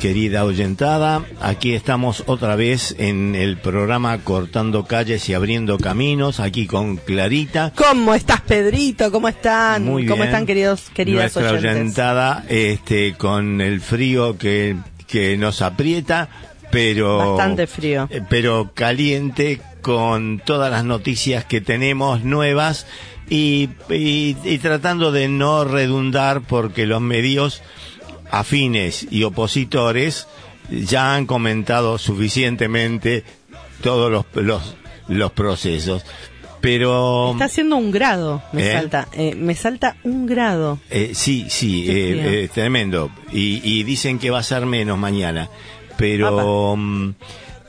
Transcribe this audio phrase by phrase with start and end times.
[0.00, 6.68] Querida oyentada, aquí estamos otra vez en el programa Cortando Calles y Abriendo Caminos, aquí
[6.68, 7.72] con Clarita.
[7.74, 9.10] ¿Cómo estás, Pedrito?
[9.10, 9.84] ¿Cómo están?
[9.84, 10.28] Muy ¿Cómo bien.
[10.28, 11.72] están, queridos, queridas Nuestra oyentes?
[11.72, 14.76] oyentada, este, con el frío que,
[15.08, 16.28] que nos aprieta,
[16.70, 17.34] pero...
[17.34, 18.06] Bastante frío.
[18.12, 22.86] eh, Pero caliente con todas las noticias que tenemos nuevas
[23.28, 27.60] y, y- y tratando de no redundar porque los medios
[28.30, 30.26] afines y opositores
[30.70, 33.24] ya han comentado suficientemente
[33.82, 34.76] todos los, los,
[35.08, 36.04] los procesos.
[36.60, 37.32] Pero...
[37.32, 38.72] Está haciendo un grado, me ¿Eh?
[38.72, 39.08] salta.
[39.12, 40.80] Eh, me salta un grado.
[40.90, 42.30] Eh, sí, sí, eh, frío.
[42.30, 43.10] eh, tremendo.
[43.32, 45.48] Y, y dicen que va a ser menos mañana.
[45.96, 47.10] Pero mm,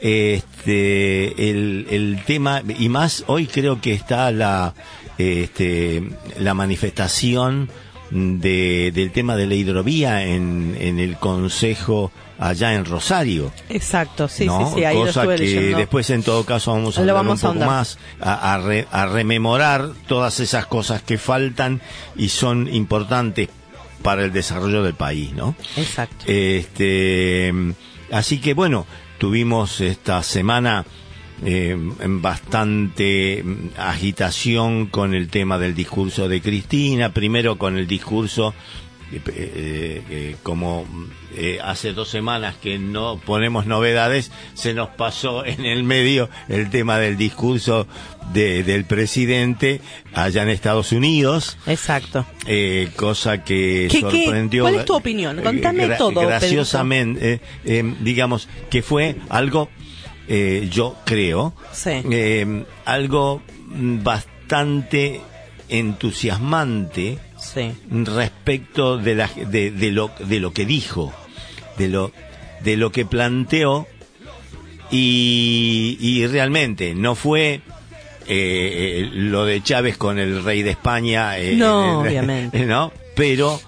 [0.01, 4.73] este, el, el tema, y más hoy creo que está la,
[5.17, 6.03] este,
[6.39, 7.69] la manifestación
[8.11, 13.51] de, del tema de la hidrovía en, en el Consejo allá en Rosario.
[13.69, 14.67] Exacto, sí, ¿no?
[14.69, 15.77] sí, sí, ahí Cosa que leyendo.
[15.77, 18.87] después en todo caso vamos a Lo hablar vamos un poco más, a, a re-
[18.91, 21.81] a rememorar todas esas cosas que faltan
[22.15, 23.49] y son importantes
[24.01, 25.55] para el desarrollo del país, ¿no?
[25.75, 26.23] Exacto.
[26.27, 27.53] Este,
[28.11, 28.85] así que bueno,
[29.17, 30.85] tuvimos esta semana
[31.45, 37.87] eh, en bastante mm, agitación con el tema del discurso de Cristina, primero con el
[37.87, 38.53] discurso,
[39.11, 40.85] eh, eh, eh, como
[41.35, 46.69] eh, hace dos semanas que no ponemos novedades, se nos pasó en el medio el
[46.69, 47.87] tema del discurso
[48.33, 49.81] de- del presidente
[50.13, 51.57] allá en Estados Unidos.
[51.65, 52.25] Exacto.
[52.45, 54.23] Eh, cosa que ¿Qué- qué?
[54.25, 54.63] sorprendió.
[54.63, 55.41] ¿Cuál es tu opinión?
[55.41, 59.69] Contame gra- todo, Graciosamente, eh, eh, digamos que fue algo,
[60.29, 61.89] eh, yo creo, Sí.
[62.11, 65.19] eh, algo bastante
[65.67, 67.71] entusiasmante Sí.
[67.89, 71.11] respecto de, la, de, de lo, de lo que dijo,
[71.77, 72.11] de lo,
[72.63, 73.87] de lo que planteó
[74.91, 77.61] y, y realmente no fue eh,
[78.27, 82.65] eh, lo de Chávez con el rey de España, eh, No, eh, obviamente.
[82.65, 82.91] ¿no?
[83.15, 83.59] Pero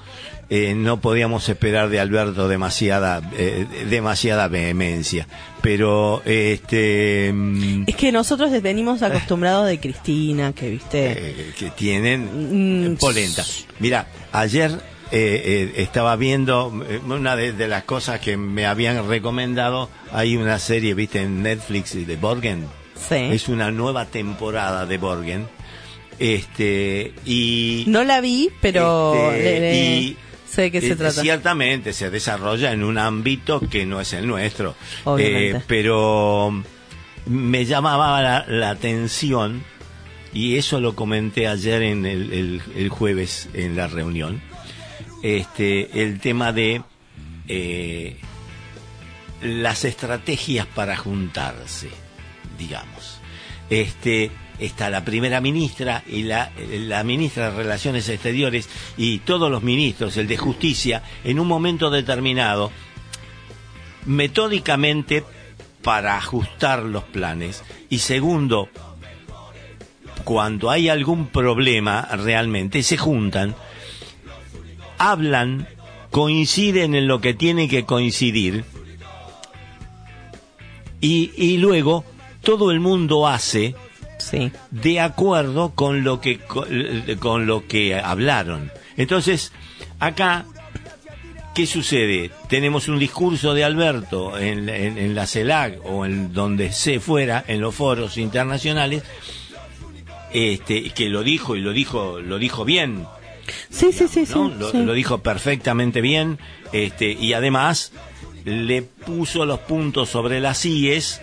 [0.54, 5.26] eh, no podíamos esperar de Alberto demasiada, eh, demasiada vehemencia.
[5.62, 11.12] Pero este mm, Es que nosotros venimos acostumbrados de Cristina, que viste.
[11.18, 13.46] eh, que tienen Mm, polenta.
[13.80, 14.72] Mira, ayer
[15.14, 19.90] eh, eh, estaba viendo eh, una de, de las cosas que me habían recomendado.
[20.12, 22.66] Hay una serie, viste, en Netflix de Borgen.
[23.10, 23.16] Sí.
[23.16, 25.48] Es una nueva temporada de Borgen.
[26.20, 30.18] Este y No la vi, pero este, le- le- y,
[30.52, 31.22] sé de qué se eh, trata.
[31.22, 34.76] Ciertamente se desarrolla en un ámbito que no es el nuestro.
[35.06, 35.58] Obviamente.
[35.58, 36.64] Eh, pero
[37.26, 39.64] me llamaba la, la atención,
[40.34, 44.42] y eso lo comenté ayer en el, el- el jueves en la reunión,
[45.24, 46.82] este, el tema de
[47.48, 48.18] eh,
[49.42, 51.90] las estrategias para juntarse,
[52.58, 53.20] digamos.
[53.70, 56.52] Este, está la primera ministra y la,
[57.04, 62.72] ministra de Relaciones Exteriores y todos los ministros, el de Justicia, en un momento determinado,
[64.06, 65.24] metódicamente
[65.82, 67.64] para ajustar los planes.
[67.90, 68.70] Y segundo,
[70.24, 73.56] cuando hay algún problema realmente, se juntan,
[75.00, 75.68] hablan,
[76.12, 78.64] coinciden en lo que tienen que coincidir
[81.00, 82.06] y, y luego
[82.44, 83.74] todo el mundo hace
[84.22, 84.52] Sí.
[84.72, 86.68] de acuerdo con lo que con,
[87.20, 88.72] con lo que hablaron.
[88.98, 89.52] Entonces,
[90.00, 90.46] acá
[91.56, 92.32] ¿qué sucede?
[92.48, 97.44] Tenemos un discurso de Alberto en, en- en la CELAC o en donde se fuera
[97.48, 99.04] en los foros internacionales
[100.34, 103.06] este que lo dijo y lo dijo lo dijo bien,
[103.70, 104.34] Sí, sí, sí, sí.
[104.34, 104.50] ¿no?
[104.50, 104.78] Lo, sí.
[104.78, 106.40] lo dijo perfectamente bien,
[106.72, 107.92] este, y además
[108.46, 111.22] le puso los puntos sobre las IES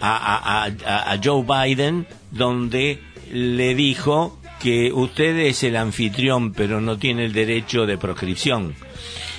[0.00, 3.00] a, a- a- a Joe Biden, donde
[3.32, 8.74] le dijo que usted es el anfitrión, pero no tiene el derecho de proscripción.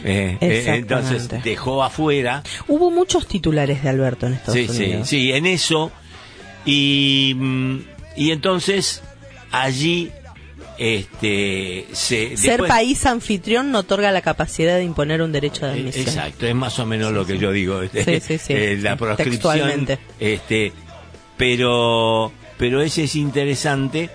[0.03, 5.07] Eh, eh, entonces dejó afuera Hubo muchos titulares de Alberto en Estados sí, sí, Unidos.
[5.07, 5.91] sí, en eso.
[6.65, 7.77] Y, mm,
[8.17, 9.03] y entonces
[9.51, 10.11] allí
[10.83, 15.73] este se Ser después- país anfitrión no otorga la capacidad de imponer un derecho de
[15.77, 16.07] Eh, admisión.
[16.07, 17.81] Exacto, es más o menos lo que yo digo.
[17.83, 19.87] este, Sí, sí, sí, eh, la proscripción,
[20.19, 20.73] este,
[21.37, 24.09] pero, pero ese es interesante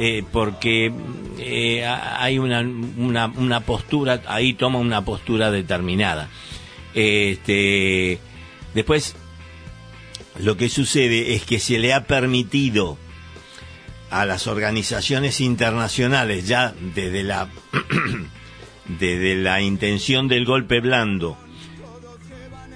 [0.00, 0.92] eh, porque
[1.38, 6.28] eh, ha- hay una, una, una postura, ahí toma una postura determinada.
[6.94, 8.18] Este,
[8.74, 9.14] después,
[10.40, 12.96] lo que sucede es que se le ha permitido
[14.10, 17.48] a las organizaciones internacionales ya desde la
[18.88, 21.36] desde la intención del golpe blando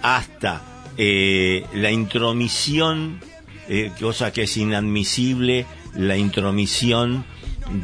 [0.02, 0.62] hasta
[0.98, 3.20] eh, la intromisión,
[3.68, 5.64] eh, cosa que es inadmisible,
[5.94, 7.24] la intromisión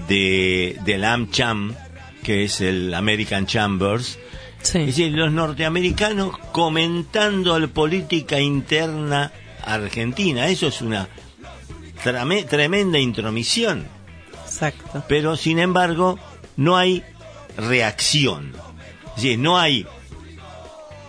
[0.09, 1.75] de, del AmCham,
[2.23, 4.19] que es el American Chambers,
[4.61, 4.79] Sí.
[4.81, 9.31] es decir, los norteamericanos comentando la política interna
[9.65, 10.49] argentina.
[10.49, 11.09] Eso es una
[12.05, 13.87] trame- tremenda intromisión.
[14.45, 15.05] Exacto.
[15.09, 16.19] Pero, sin embargo,
[16.57, 17.03] no hay
[17.57, 18.53] reacción.
[19.17, 19.87] Es decir, no hay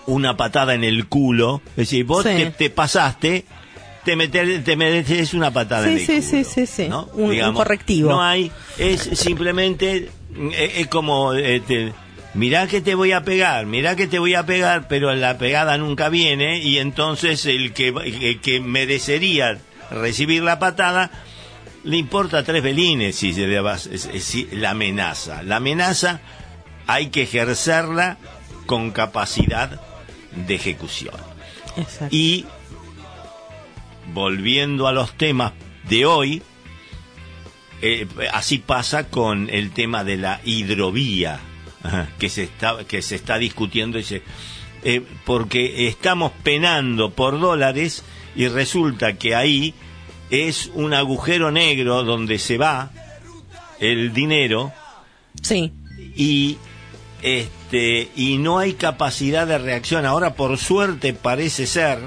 [0.07, 1.61] una patada en el culo.
[1.71, 2.29] Es decir, vos Sí.
[2.35, 3.45] te, te pasaste,
[4.03, 6.23] te, meter, te mereces una patada Sí, en el sí, culo.
[6.23, 6.87] sí, sí, sí.
[6.89, 7.05] ¿no?
[7.13, 8.09] Un- un correctivo.
[8.09, 10.09] No hay, es simplemente,
[10.53, 11.93] es, es como, este,
[12.33, 15.77] mirá que te voy a pegar, mirá que te voy a pegar, pero la pegada
[15.77, 19.59] nunca viene y entonces el que, el que merecería
[19.91, 21.11] recibir la patada
[21.83, 25.43] le importa tres velines si se le va- si la amenaza.
[25.43, 26.19] La amenaza
[26.87, 28.17] hay que ejercerla
[28.65, 29.79] con capacidad
[30.35, 31.15] de ejecución.
[31.77, 32.07] Exacto.
[32.15, 32.45] Y
[34.13, 35.53] volviendo a los temas
[35.87, 36.41] de hoy,
[37.81, 41.39] eh, así pasa con el tema de la hidrovía
[42.17, 44.21] que se está que se está discutiendo y se-
[44.83, 48.03] eh, porque estamos penando por dólares
[48.35, 49.73] y resulta que ahí
[50.29, 52.91] es un agujero negro donde se va
[53.79, 54.71] el dinero
[55.41, 55.71] Sí.
[56.15, 56.57] y
[57.21, 61.99] este y no hay capacidad de reacción ahora por suerte parece ser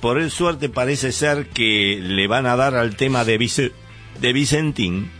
[0.00, 3.72] por el suerte parece ser que le van a dar al tema de Vice-
[4.20, 5.10] de Vicentín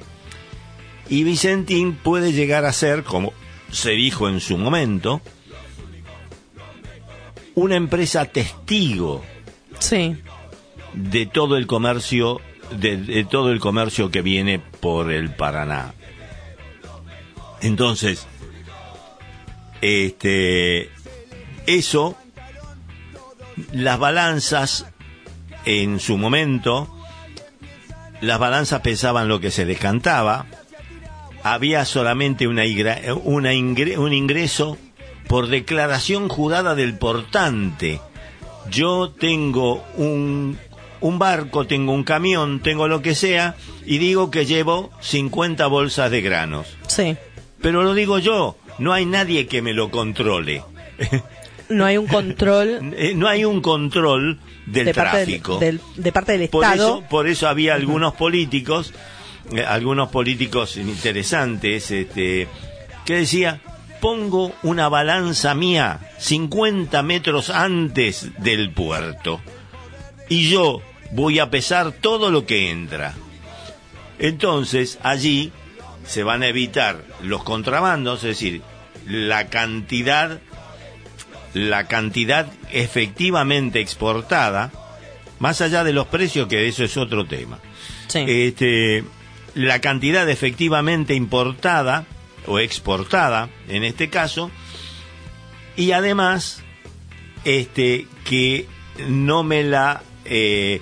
[1.09, 3.33] y Vicentín puede llegar a ser como
[3.73, 5.21] se dijo en su momento
[7.55, 9.25] una empresa testigo
[9.79, 10.17] Sí.
[10.95, 12.41] de todo el comercio
[12.71, 15.95] de, todo el comercio que viene por el Paraná.
[17.61, 18.27] Entonces,
[19.81, 20.91] este
[21.67, 22.17] eso
[23.73, 24.87] las balanzas
[25.65, 26.95] en su momento
[28.21, 30.47] las balanzas pesaban lo que se les cantaba.
[31.45, 32.65] Había solamente una,
[33.23, 34.77] una ingre- un ingreso
[35.29, 38.01] por declaración jurada del portante.
[38.71, 40.59] Yo tengo un,
[41.01, 43.57] un barco, tengo un camión, tengo lo que sea,
[43.87, 46.67] y digo que llevo 50 bolsas de granos.
[46.87, 47.17] Sí.
[47.61, 50.63] Pero lo digo yo, no hay nadie que me lo controle.
[51.69, 55.59] No hay un control Eh, no hay un control del de, parte del, tráfico.
[55.59, 56.89] del- de parte del Por Estado.
[56.99, 58.93] eso, por eso había algunos políticos,
[59.53, 62.49] eh, algunos políticos interesantes, este,
[63.05, 63.61] que decía,
[64.01, 69.41] pongo una balanza mía 50 metros antes del puerto
[70.29, 70.81] y yo
[71.13, 73.15] voy a pesar todo lo que entra.
[74.19, 75.53] Entonces, allí
[76.07, 78.63] se van a evitar los contrabandos, es decir,
[79.07, 80.41] la cantidad
[81.55, 84.71] la cantidad efectivamente exportada,
[85.39, 87.59] más allá de los precios, que eso es otro tema.
[88.09, 88.25] Sí.
[88.27, 89.05] Este,
[89.55, 92.07] la cantidad efectivamente importada
[92.49, 94.51] o exportada, en este caso,
[95.77, 96.63] y además,
[97.45, 98.67] este, que
[99.09, 100.81] no me la eh,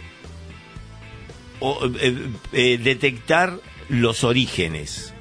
[1.60, 2.16] o, eh,
[2.52, 3.58] eh, detectar
[3.88, 5.12] los orígenes.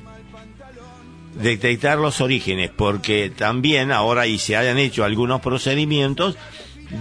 [1.36, 6.38] Detectar los orígenes, porque también ahora y se hayan hecho algunos procedimientos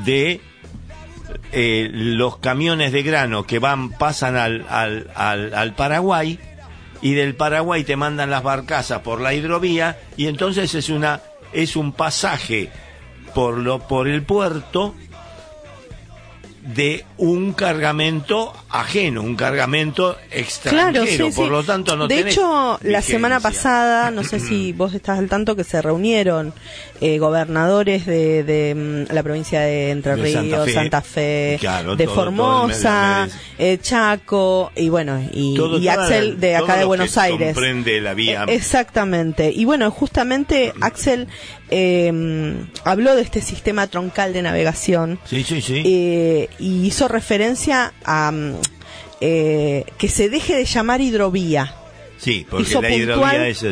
[0.04, 0.40] de
[1.52, 6.38] eh, los camiones de grano que van, pasan al, al, al, al Paraguay
[7.04, 11.20] y del Paraguay te mandan las barcazas por la hidrovía y entonces es una
[11.52, 12.70] es un pasaje
[13.34, 14.94] por lo por el puerto
[16.62, 21.50] de un cargamento ajeno, un cargamento extranjero, Claro, sí, por sí.
[21.52, 25.28] lo tanto no De tenés hecho, la semana pasada, no sé si vos estás al
[25.28, 26.52] tanto, que se reunieron
[27.00, 28.75] eh, gobernadores de, de,
[29.09, 31.54] mm, la provincia de Entre Ríos, Santa Santa Fe.
[31.54, 33.28] Fe, Claro, de todo- Formosa,
[33.59, 37.54] eh, Chaco, y bueno, y, Todo- y toda Axel de acá de Buenos Aires.
[37.54, 39.52] comprende la vía Eh, Exactamente.
[39.54, 41.28] Y bueno, justamente Axel
[41.71, 42.54] eh,
[42.85, 45.83] habló de este sistema troncal de navegación Sí, sí, sí.
[45.85, 48.54] eh, y hizo referencia a mm,
[49.21, 51.75] eh, que se deje de llamar hidrovía.
[52.18, 53.02] Sí, porque hizo la puntual,
[53.35, 53.62] hidrovía es,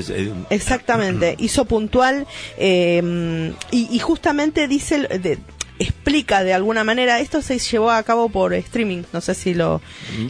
[0.51, 2.27] exactamente, hizo puntual
[2.59, 5.39] eh, y, y justamente dice, de-
[5.79, 9.81] explica de alguna manera, esto se llevó a cabo por streaming, no sé si lo,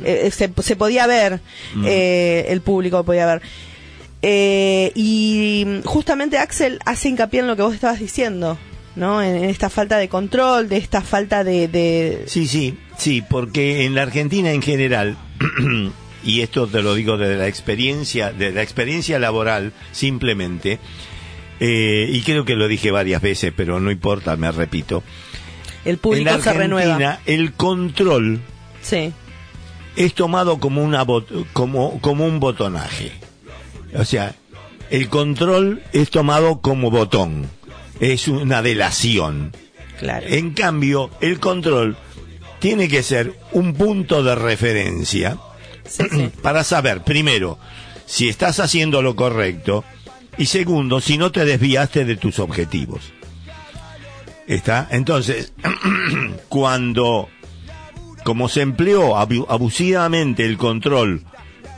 [0.04, 1.40] eh, se, se podía ver,
[1.84, 3.42] eh, el público podía ver.
[4.22, 8.56] Eh, y justamente Axel hace hincapié en lo que vos estabas diciendo,
[8.94, 9.20] ¿no?
[9.22, 11.66] En, en esta falta de control, de esta falta de...
[11.66, 15.16] de Sí, sí, sí, porque en la Argentina en general,
[16.24, 20.78] y esto te lo digo desde la experiencia, de la experiencia laboral simplemente,
[21.60, 25.02] eh, y creo que lo dije varias veces, pero no importa, me repito.
[25.84, 27.20] el en público la se renueva.
[27.26, 28.40] El control
[28.82, 29.12] Sí,
[29.96, 33.12] es tomado como una bot- como como un botonaje.
[33.94, 34.34] O sea,
[34.90, 37.48] el control es tomado como botón.
[38.00, 39.52] Es una delación.
[40.00, 40.26] claro.
[40.28, 41.96] En cambio, el control
[42.62, 45.36] tiene que ser un punto de referencia
[45.84, 46.30] Sí, sí.
[46.42, 47.58] para saber, primero,
[48.06, 49.84] si estás haciendo lo correcto
[50.38, 53.12] y segundo, si no te desviaste de tus objetivos.
[54.46, 54.86] ¿Está?
[54.90, 55.52] Entonces,
[56.48, 57.28] cuando,
[58.24, 61.22] como se empleó abu- abusivamente el control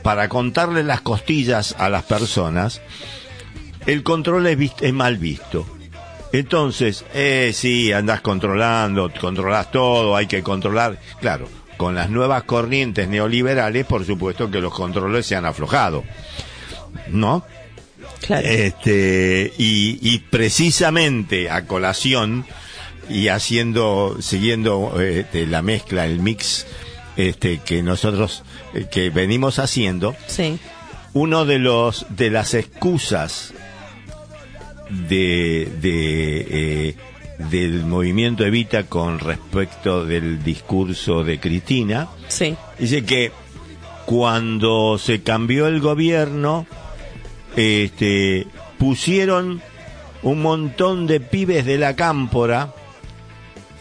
[0.03, 2.81] para contarle las costillas a las personas,
[3.87, 5.65] el control es mal visto.
[6.39, 10.99] Entonces, eh, sí, andás controlando, controlas todo, hay que controlar.
[11.21, 16.03] Claro, con las nuevas corrientes neoliberales, por supuesto que los controles se han aflojado.
[17.07, 17.45] ¿No?
[18.21, 18.47] claro.
[18.47, 22.45] Este, y, y precisamente a colación
[23.09, 26.65] y haciendo, siguiendo este, la mezcla, el mix
[27.15, 30.59] este, que nosotros eh, que venimos haciendo, sí,
[31.13, 33.53] uno de los de las excusas
[34.89, 36.47] de, de
[36.89, 36.95] eh,
[37.49, 42.55] del movimiento Evita con respecto del discurso de Cristina sí.
[42.79, 43.31] dice que
[44.05, 46.65] cuando se cambió el gobierno
[47.55, 49.61] este pusieron
[50.23, 52.73] un montón de pibes de la cámpora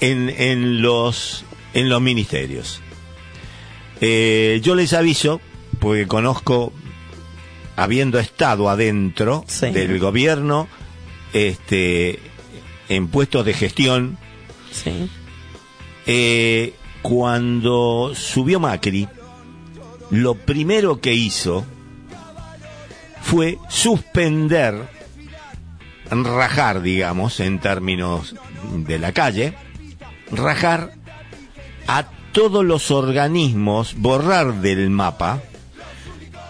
[0.01, 1.45] en, en los
[1.75, 2.81] en los ministerios
[4.01, 5.41] Eh, yo les aviso
[5.79, 6.73] porque conozco
[7.77, 9.71] habiendo estado adentro Sí.
[9.71, 10.67] del gobierno
[11.35, 12.19] este
[12.89, 14.17] en puestos de gestión
[14.73, 15.09] Sí,
[16.07, 19.09] eh, cuando subió Macri,
[20.11, 21.65] lo primero que hizo
[23.23, 24.75] fue suspender,
[26.11, 28.35] rajar, digamos, en términos
[28.75, 29.55] de la calle,
[30.31, 30.93] rajar
[31.87, 35.41] a todos los organismos, borrar del mapa,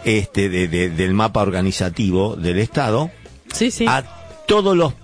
[0.05, 3.11] este, de- de- del mapa organizativo del Estado,
[3.53, 3.87] sí, sí.
[3.87, 4.03] a
[4.47, 4.95] todos los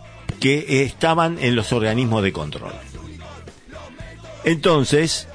[0.40, 2.72] que estaban en los organismos de control.
[4.44, 5.28] Entonces,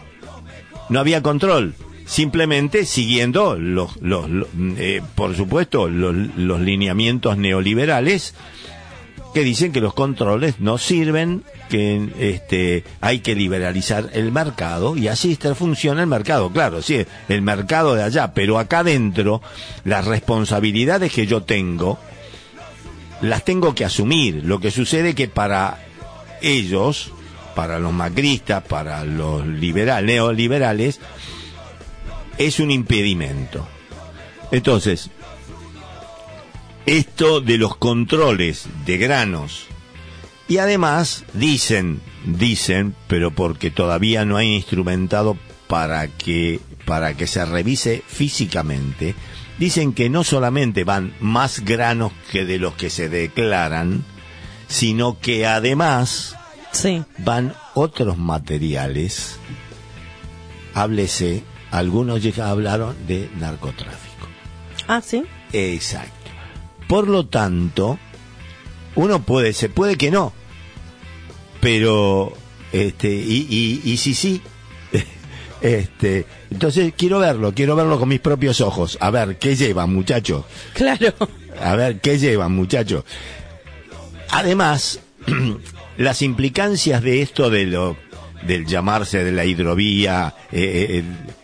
[0.89, 4.47] no había control, simplemente siguiendo los, los, los,
[4.77, 8.33] eh, por supuesto, los, lineamientos neoliberales
[9.33, 15.09] que dicen que los controles no sirven, que este hay que liberalizar el mercado y
[15.09, 16.51] así funciona el mercado.
[16.51, 19.41] Claro, sí, el mercado de allá, pero acá adentro
[19.83, 21.99] las responsabilidades que yo tengo
[23.21, 24.43] las tengo que asumir.
[24.43, 25.85] Lo que sucede que para
[26.41, 27.11] ellos,
[27.55, 30.99] para los macristas, para los liberal, neoliberales,
[32.37, 33.67] es un impedimento.
[34.51, 35.09] Entonces,
[36.85, 39.67] esto de los controles de granos
[40.47, 47.43] y además dicen, dicen, pero porque todavía no hay instrumentado para que para que se
[47.45, 49.15] revise físicamente,
[49.57, 54.03] dicen que no solamente van más granos que de los que se declaran,
[54.67, 56.35] sino que además
[56.71, 57.03] sí.
[57.19, 59.37] van otros materiales.
[60.73, 64.27] Háblese, algunos ya hablaron de narcotráfico.
[64.87, 65.23] Ah, sí.
[65.53, 66.11] Exacto.
[66.87, 67.97] Por lo tanto,
[68.95, 70.33] uno puede, se puede que no,
[71.61, 72.33] pero
[72.71, 74.41] este y, y, y si sí,
[75.61, 78.97] este, entonces quiero verlo, quiero verlo con mis propios ojos.
[79.01, 80.45] A ver qué llevan, muchachos.
[80.73, 81.13] Claro.
[81.61, 83.03] A ver qué llevan, muchachos.
[84.29, 84.99] Además,
[85.97, 87.97] las implicancias de esto de lo
[88.43, 91.03] del llamarse de la hidrovía, eh, eh,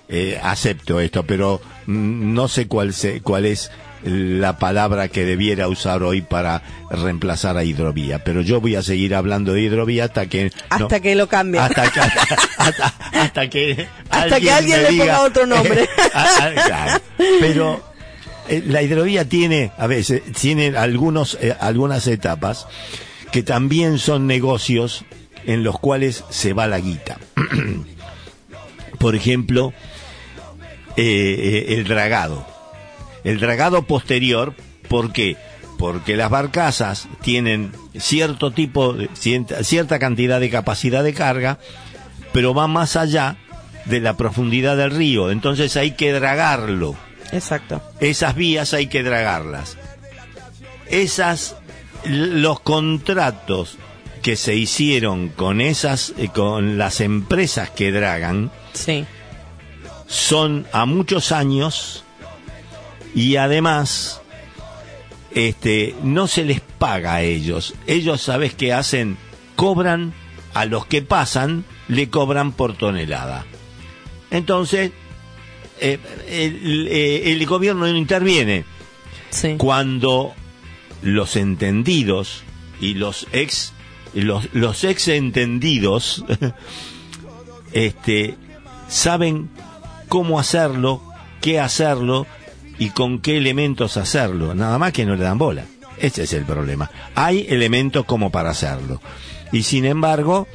[0.10, 3.72] eh, acepto esto, pero mm, no sé cuál se, cuál es
[4.04, 9.14] la palabra que debiera usar hoy para reemplazar a hidrovía, pero yo voy a seguir
[9.16, 10.52] hablando de hidrovía hasta que no-
[10.86, 11.60] Hasta que lo cambie.
[11.60, 12.24] hasta que hasta,
[12.58, 15.88] hasta- hasta que Hasta que alguien le ponga otro nombre.
[16.14, 17.02] Ah, ah, claro.
[17.40, 17.84] pero
[18.50, 22.68] eh, la hidrovía tiene a veces tiene algunos eh, algunas etapas
[23.32, 25.06] que también son negocios
[25.46, 27.18] en los cuales se va la guita
[29.00, 29.74] por ejemplo
[30.98, 31.04] eh,
[31.68, 32.46] eh, el dragado
[33.24, 34.54] El dragado posterior,
[34.88, 35.38] ¿por qué?
[35.78, 41.60] Porque las barcazas tienen cierto tipo, cierta cantidad de capacidad de carga,
[42.34, 43.38] pero va más allá
[43.86, 45.32] de la profundidad del río.
[45.32, 46.96] Entonces hay que dragarlo.
[47.32, 47.82] Exacto.
[48.00, 49.78] Esas vías hay que dragarlas.
[50.90, 51.56] Esas,
[52.04, 53.78] los contratos
[54.22, 59.06] que se hicieron con esas, eh, con las empresas que dragan, Sí.
[60.06, 62.04] son a muchos años
[63.16, 64.22] y además
[65.34, 67.74] este no se les paga a ellos.
[67.88, 69.18] Ellos sabes qué hacen,
[69.56, 70.14] cobran
[70.54, 73.46] a los que pasan, le cobran por tonelada.
[74.30, 74.92] Entonces
[75.80, 75.98] eh,
[76.30, 78.66] el, eh, el gobierno no interviene
[79.30, 79.56] Sí.
[79.58, 80.34] cuando
[81.02, 82.44] los entendidos
[82.82, 83.72] y los ex
[84.14, 86.26] los, los ex entendidos
[87.72, 88.36] este
[88.90, 89.50] saben
[90.10, 91.02] cómo hacerlo,
[91.40, 92.28] qué hacerlo
[92.82, 95.66] y con qué elementos hacerlo, nada más que no le dan bola.
[96.00, 96.90] Ese es el problema.
[97.14, 99.00] Hay elementos como para hacerlo.
[99.52, 100.48] Y sin embargo,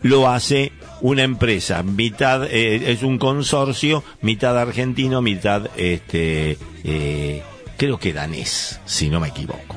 [0.00, 0.72] lo hace
[1.02, 7.42] una empresa, mitad eh, es un consorcio, mitad argentino, mitad este eh,
[7.76, 9.76] creo que danés, si no me equivoco.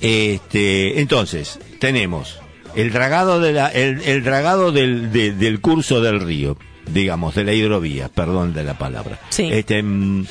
[0.00, 2.38] Este, entonces, tenemos
[2.76, 6.56] el dragado de la, el, el dragado del, de- del curso del río,
[6.92, 9.18] digamos, de la hidrovía, perdón de la palabra.
[9.30, 9.48] Sí.
[9.50, 10.24] Este, mm,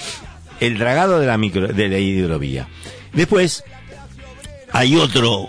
[0.60, 2.68] el dragado de la micro, de la hidrovía.
[3.14, 3.64] Después,
[4.72, 5.48] hay otro,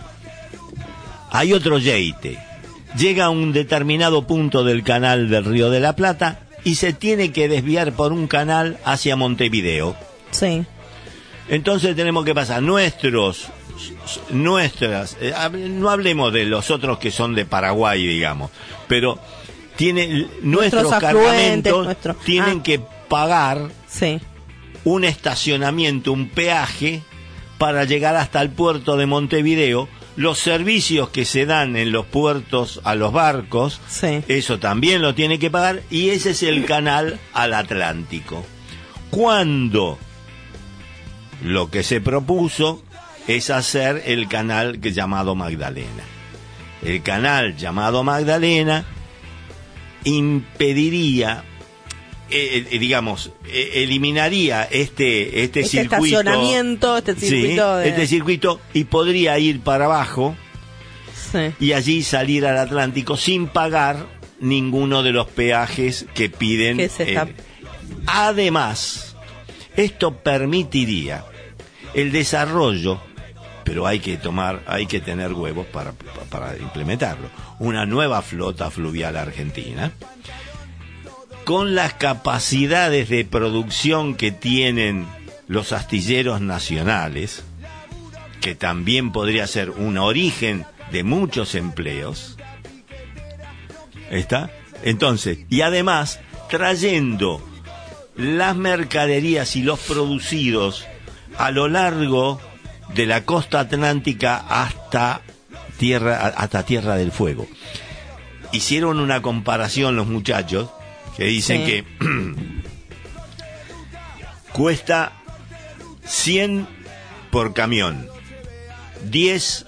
[1.30, 2.38] hay otro yeite.
[2.96, 7.32] Llega a un determinado punto del canal del Río de la Plata y se tiene
[7.32, 9.94] que desviar por un canal hacia Montevideo.
[10.30, 10.64] Sí.
[11.48, 13.46] Entonces tenemos que pasar nuestros,
[14.30, 15.32] nuestras, eh,
[15.70, 18.50] no hablemos de los otros que son de Paraguay, digamos,
[18.86, 19.18] pero
[19.76, 21.22] tiene nuestros, afluentes,
[21.72, 22.62] cargamentos nuestro- tienen ah.
[22.62, 24.20] que pagar Sí.
[24.92, 27.02] Un estacionamiento, un peaje
[27.58, 29.88] para llegar hasta el puerto de Montevideo.
[30.16, 34.22] Los servicios que se dan en los puertos a los barcos, Sí.
[34.28, 38.44] eso también lo tiene que pagar y ese es el canal al Atlántico.
[39.10, 39.98] Cuando
[41.42, 42.82] lo que se propuso
[43.28, 46.02] es hacer el canal que llamado Magdalena.
[46.82, 48.84] El canal llamado Magdalena
[50.04, 51.44] impediría,
[52.30, 56.18] eh, eh, digamos, eh, eliminaría este, este, Este circuito.
[56.20, 57.88] estacionamiento, este Sí, circuito de...
[57.88, 60.36] este circuito y podría ir para abajo
[61.32, 61.52] Sí.
[61.60, 64.06] y allí salir al Atlántico sin pagar
[64.40, 66.76] ninguno de los peajes que piden.
[66.78, 67.34] Que se está- eh,
[68.06, 69.16] Además,
[69.76, 71.24] esto permitiría
[71.94, 73.00] el desarrollo,
[73.64, 75.92] pero hay que tomar, hay que tener huevos para,
[76.30, 77.28] para implementarlo.
[77.58, 79.92] Una nueva flota fluvial argentina
[81.48, 85.06] con las capacidades de producción que tienen
[85.46, 87.42] los astilleros nacionales,
[88.42, 92.36] que también podría ser un origen de muchos empleos.
[94.10, 94.50] ¿Está?
[94.82, 97.42] Entonces, y además trayendo
[98.14, 100.84] las mercaderías y los producidos
[101.38, 102.42] a lo largo
[102.94, 105.22] de la costa atlántica hasta
[105.78, 107.46] tierra hasta Tierra del Fuego.
[108.52, 110.68] Hicieron una comparación los muchachos
[111.18, 111.66] que dicen Sí.
[111.66, 111.84] que
[114.52, 115.12] cuesta
[116.06, 116.66] 100
[117.30, 118.06] por camión,
[119.10, 119.66] 10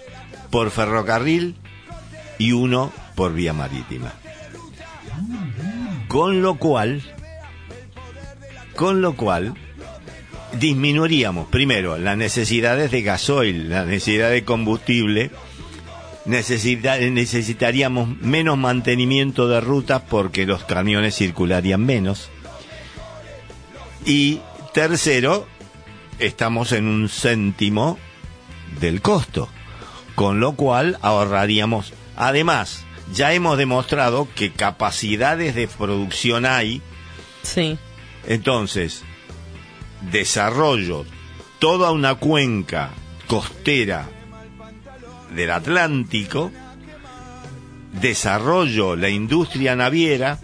[0.50, 1.56] por ferrocarril
[2.38, 4.12] y 1 por vía marítima.
[6.08, 7.02] Con lo cual,
[8.74, 9.54] con lo cual,
[10.58, 15.30] disminuiríamos primero las necesidades de gasoil, la necesidad de combustible,
[16.26, 22.30] necesita- necesitaríamos menos mantenimiento de rutas porque los camiones circularían menos.
[24.04, 24.40] Y
[24.72, 25.46] tercero,
[26.18, 27.98] estamos en un céntimo
[28.80, 29.48] del costo,
[30.14, 31.92] con lo cual ahorraríamos.
[32.16, 36.80] Además, ya hemos demostrado que capacidades de producción hay,
[37.42, 37.78] Sí.
[38.26, 39.02] entonces,
[40.12, 41.04] desarrollo
[41.58, 42.90] toda una cuenca
[43.26, 44.08] costera
[45.34, 46.50] del Atlántico,
[48.00, 50.38] desarrollo la industria naviera,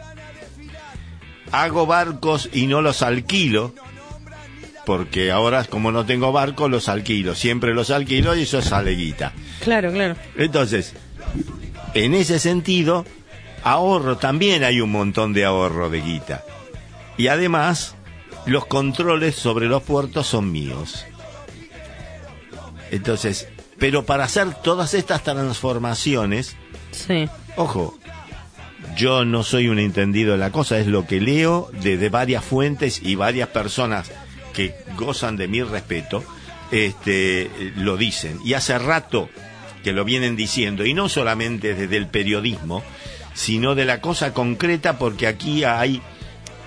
[1.53, 3.75] hago barcos y no los alquilo,
[4.85, 9.33] porque ahora como no tengo barco los alquilo, siempre los alquilo y eso sale guita.
[9.61, 10.17] Claro, claro.
[10.37, 10.95] Entonces,
[11.95, 13.05] en ese sentido,
[13.63, 16.45] ahorro, también hay un montón de ahorro de guita.
[17.17, 17.97] Y además,
[18.45, 21.05] los controles sobre los puertos son míos.
[22.91, 26.57] Entonces, pero para hacer todas estas transformaciones,
[26.93, 27.29] Sí.
[27.57, 27.99] ojo,
[28.97, 32.45] yo no soy un entendido de la cosa, es lo que leo de, de varias
[32.45, 34.11] fuentes y varias personas
[34.55, 36.25] que gozan de mi respeto,
[36.71, 38.41] este, lo dicen.
[38.45, 39.29] Y hace rato
[39.85, 42.83] que lo vienen diciendo, y no solamente desde el periodismo,
[43.35, 46.01] sino de la cosa concreta, porque aquí hay,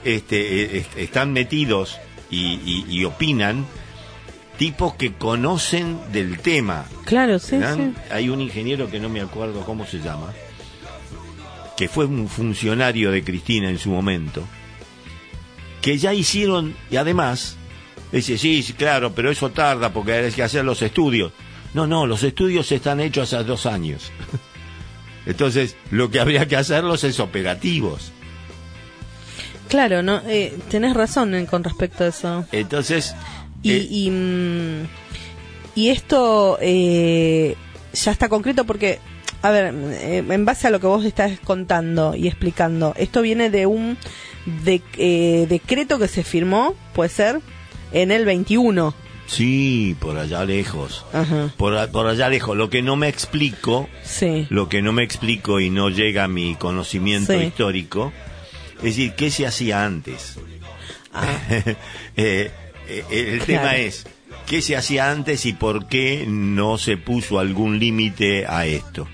[0.06, 1.98] este, eh, están metidos
[2.30, 3.66] y, y- y opinan
[4.60, 6.86] tipos que conocen del tema.
[7.06, 7.94] Claro, sí, sí.
[8.12, 10.34] Hay un ingeniero que no me acuerdo cómo se llama,
[11.78, 14.44] que fue un funcionario de Cristina en su momento,
[15.82, 17.56] que ya hicieron, y además,
[18.12, 21.32] dice, sí, sí, claro, pero eso tarda porque hay que hacer los estudios.
[21.74, 24.12] No, no, los estudios están hechos hace dos años.
[25.26, 28.12] Entonces, lo que habría que hacerlos es operativos.
[29.70, 32.46] Claro, no, eh, tenés razón en- con respecto a eso.
[32.52, 33.16] Entonces,
[33.62, 34.88] Y, eh, y, mm,
[35.76, 37.56] y esto eh,
[37.94, 39.00] ya está concreto porque,
[39.42, 43.50] a ver, eh, en base a lo que vos estás contando y explicando, esto viene
[43.50, 43.98] de un
[44.64, 47.42] de- eh, decreto que se firmó, puede ser,
[47.92, 48.94] en el 21.
[49.28, 51.06] sí, por allá lejos.
[51.14, 51.54] Ajá.
[51.56, 52.58] Por, por allá lejos.
[52.58, 54.48] Lo que no me explico Sí.
[54.50, 57.46] lo que no me explico y no llega a mi conocimiento Sí.
[57.46, 58.12] histórico,
[58.78, 60.36] es decir, ¿qué se hacía antes?
[61.14, 61.26] Ah,
[62.18, 62.52] Eh,
[62.90, 63.46] eh, el Claro.
[63.46, 64.06] tema es,
[64.48, 69.08] ¿qué se hacía antes y por qué no se puso algún límite a esto?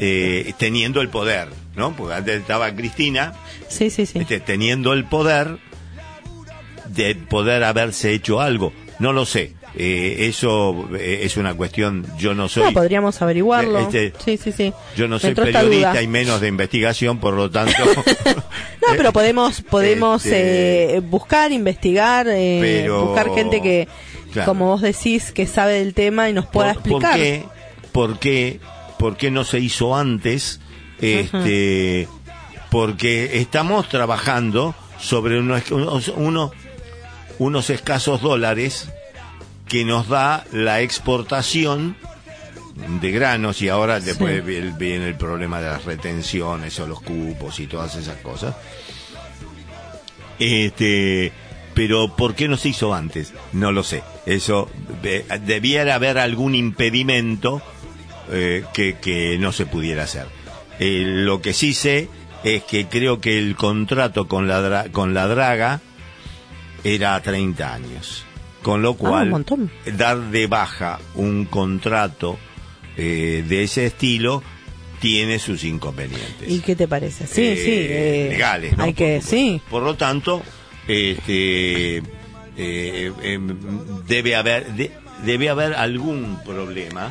[0.00, 1.94] Eh, teniendo el poder, ¿no?
[1.96, 3.32] Porque antes estaba Cristina,
[3.68, 4.18] sí, sí, sí.
[4.18, 5.58] este, teniendo el poder
[6.88, 8.72] de poder haberse hecho algo.
[8.98, 9.54] No lo sé.
[9.76, 12.64] Eh, eso eh, es una cuestión, yo no soy...
[12.64, 13.78] No, podríamos averiguarlo.
[13.78, 14.72] Este, sí, sí, sí.
[14.96, 17.72] Yo no soy periodista y menos de investigación, por lo tanto.
[18.88, 23.86] No, pero podemos podemos Este, eh, buscar, investigar, eh, Pero- buscar gente que,
[24.32, 24.46] Claro.
[24.50, 27.16] como vos decís, que sabe del tema y nos pueda ¿Por, por explicar.
[27.18, 27.44] qué,
[27.92, 28.60] por, qué,
[28.98, 30.60] por qué no se hizo antes?
[31.00, 32.08] Este,
[32.70, 36.50] Porque estamos trabajando sobre unos, unos, uno-
[37.38, 38.90] unos escasos dólares
[39.68, 41.96] que nos da la exportación
[43.00, 47.58] de granos y ahora después viene viene el problema de las retenciones o los cupos
[47.60, 48.54] y todas esas cosas.
[50.38, 51.32] Este,
[51.74, 53.32] pero ¿por qué no se hizo antes?
[53.52, 54.02] No lo sé.
[54.26, 54.70] Eso
[55.44, 57.60] debiera haber algún impedimento
[58.30, 60.26] eh, que, que no se pudiera hacer.
[60.78, 62.08] Eh, lo que sí sé
[62.44, 65.80] es que creo que el contrato con la dra- con la draga
[66.84, 68.24] era a 30 años.
[68.68, 69.70] Con lo cual, Ah, montón.
[69.96, 72.38] dar de baja un contrato
[72.98, 74.42] eh, de ese estilo
[75.00, 76.46] tiene sus inconvenientes.
[76.46, 77.26] ¿Y qué te parece?
[77.26, 77.70] Sí, Eh, sí.
[77.70, 78.84] eh, legales, ¿no?
[78.84, 79.30] Hay Por que, supuesto.
[79.36, 79.62] sí.
[79.70, 80.42] Por lo tanto,
[80.86, 82.02] este,
[82.58, 83.56] em,
[84.06, 84.90] debe haber de-
[85.24, 87.10] debe haber algún problema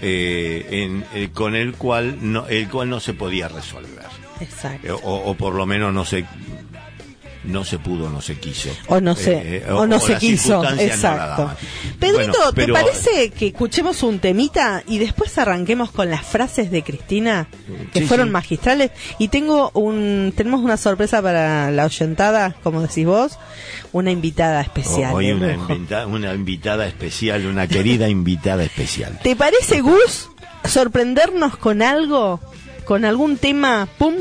[0.00, 4.06] en, con el cual no el cual no se podía resolver
[4.40, 4.96] Exacto.
[5.02, 6.24] O, o por lo menos no se
[7.48, 8.68] no se pudo, no se quiso.
[8.86, 11.50] O no se, Eh, eh, o no se quiso, no exacto.
[11.98, 16.82] Pedrito, Bueno, ¿te parece que escuchemos un temita y después arranquemos con las frases de
[16.82, 17.48] Cristina
[17.92, 18.32] que Sí, fueron sí.
[18.32, 18.90] magistrales?
[19.18, 23.38] Y tengo un, tenemos una sorpresa para la oyentada, como decís vos,
[23.92, 25.14] una invitada especial.
[25.14, 29.18] Hoy una, invita- una invitada especial, una querida invitada especial.
[29.22, 30.28] ¿Te parece, Gus,
[30.64, 32.40] sorprendernos con algo?
[32.84, 33.88] ¿Con algún tema?
[33.98, 34.14] ¡Pum!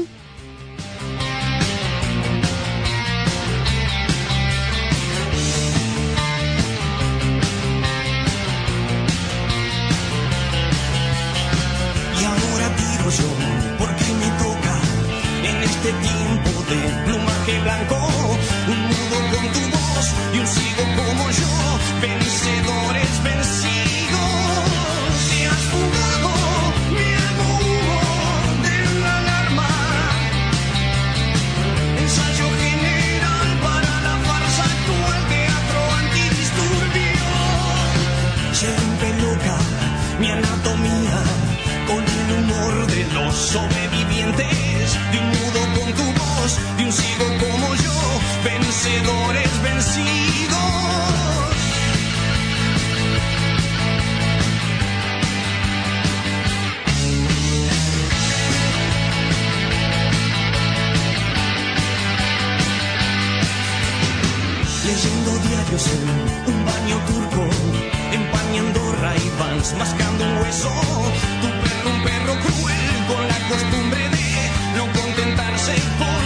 [13.80, 14.76] Porque me toca
[15.44, 18.27] en este tiempo de plumaje blanco,
[48.78, 50.58] vencedores vencidos.
[64.86, 67.50] Leyendo diarios en un baño turco,
[68.12, 70.70] empañando Ray-Bans, mascando un hueso.
[71.42, 76.17] Tu perro, un perro cruel, con la costumbre de no contentarse con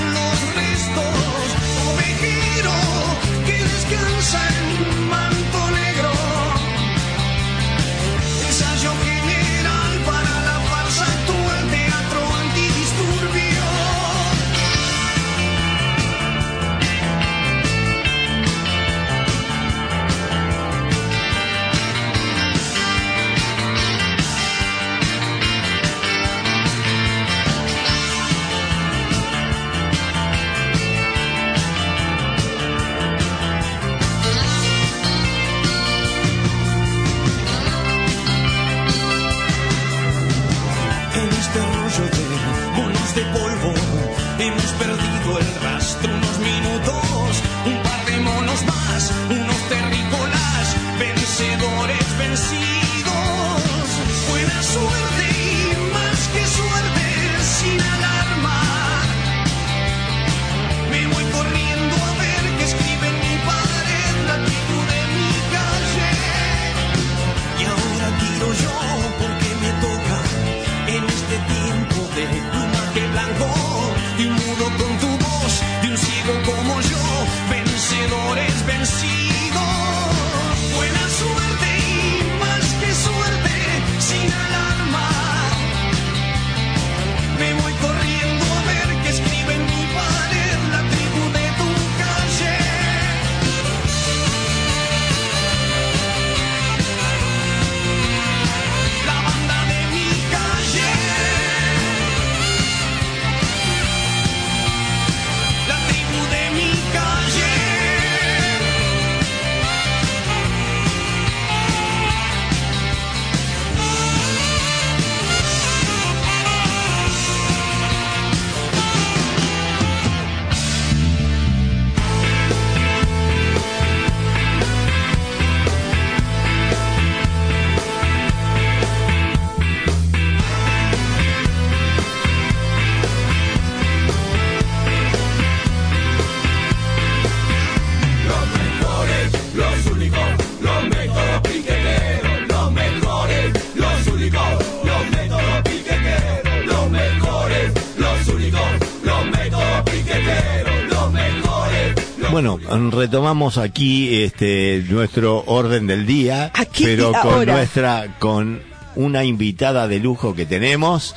[153.01, 157.53] retomamos aquí este nuestro orden del día, Aquí pero con ahora.
[157.53, 158.61] nuestra con
[158.95, 161.15] una invitada de lujo que tenemos,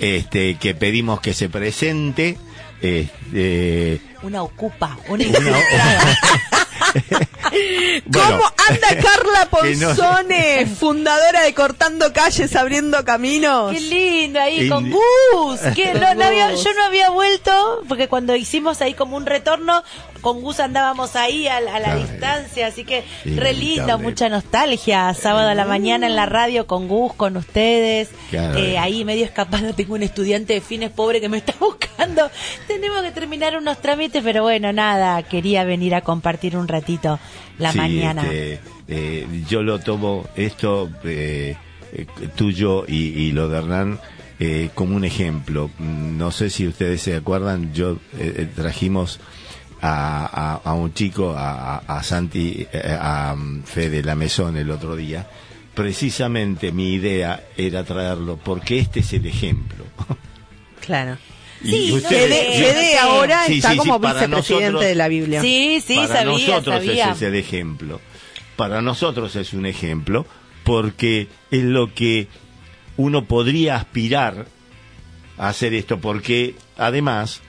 [0.00, 2.38] este que pedimos que se presente,
[2.80, 5.58] este Una ocupa, una una-
[8.06, 13.72] Bueno, ¿Cómo anda Carla no- Ponzone, fundadora de Cortando Calles, Abriendo Caminos?
[13.72, 15.60] Qué lindo ahí Y- con Gus.
[15.74, 19.82] Que no, no había, yo no había vuelto porque cuando hicimos ahí como un retorno
[20.20, 22.00] con Gus andábamos ahí a, la- a la Claro.
[22.00, 25.14] distancia, así que Sí, re lindo, mucha nostalgia.
[25.14, 28.08] Sábado a la mañana en la radio con Gus, con ustedes.
[28.30, 28.58] Claro.
[28.58, 32.30] Eh, ahí medio escapado tengo un estudiante de fines pobre que me está buscando.
[32.66, 37.18] Tenemos que terminar unos trámites, pero bueno, nada, quería venir a compartir un ratito
[37.58, 38.22] la Sí, mañana.
[38.22, 41.56] este, eh, yo lo tomo esto eh,
[41.92, 44.00] eh, tuyo y, y lo de Hernán
[44.40, 45.70] eh, como un ejemplo.
[45.78, 49.18] Mm, No sé si ustedes se acuerdan, yo eh, eh, trajimos
[49.80, 50.24] a,
[50.64, 52.66] a- a un chico, a, a- Santi,
[53.00, 55.26] a mm, Fede La Mesón el otro día.
[55.74, 59.84] Precisamente mi idea era traerlo porque este es el ejemplo.
[60.84, 61.16] Claro.
[61.62, 62.98] Sí, ustedes- Fede, no Fede sé.
[62.98, 65.40] ahora Sí, está sí, como para vicepresidente nosotros- de la Biblia.
[65.42, 67.04] Sí, sí, para sabía, nosotros sabía.
[67.04, 68.00] ese es el ejemplo.
[68.56, 70.26] Para nosotros es un ejemplo
[70.64, 72.28] porque es lo que
[72.96, 74.46] uno podría aspirar
[75.36, 77.40] a hacer esto porque además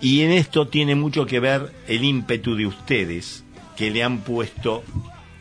[0.00, 3.44] y en esto tiene mucho que ver el ímpetu de ustedes
[3.76, 4.84] que le han puesto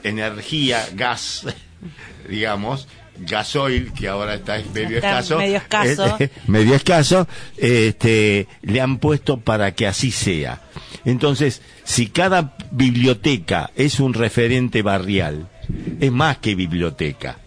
[0.04, 1.46] energía, gas,
[2.30, 2.88] digamos,
[3.20, 6.18] gasoil, que ahora está medio Está escaso, medio escaso.
[6.20, 10.62] eh, medio escaso, este, le han puesto para que así sea.
[11.06, 15.50] Entonces, si cada biblioteca es un referente barrial,
[16.00, 17.38] es más que biblioteca,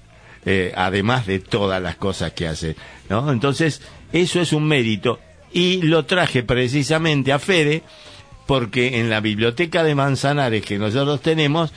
[0.44, 2.76] eh, además de todas las cosas que hace,
[3.09, 3.31] ¿no?
[3.33, 5.20] Entonces, eso es un mérito
[5.52, 7.83] y lo traje precisamente a Fede
[8.46, 11.72] porque en la biblioteca de Manzanares que nosotros tenemos,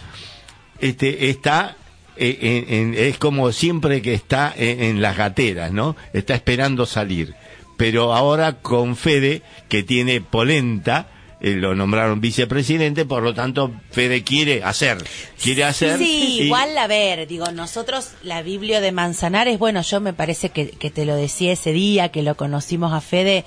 [0.80, 1.76] este está
[2.22, 5.96] eh, en- en- es como siempre que está en, en las gateras, ¿no?
[6.14, 7.34] Está esperando salir.
[7.78, 11.08] Pero ahora con Fede, que tiene polenta,
[11.42, 15.00] eh, lo nombraron vicepresidente, por lo tanto Fede quiere hacer,
[15.42, 15.98] quiere hacer.
[15.98, 20.50] Sí, y- igual a ver, digo, nosotros la Biblia de Manzanares, bueno, yo me parece
[20.50, 23.44] que, que te lo decía ese día que lo conocimos a Fede,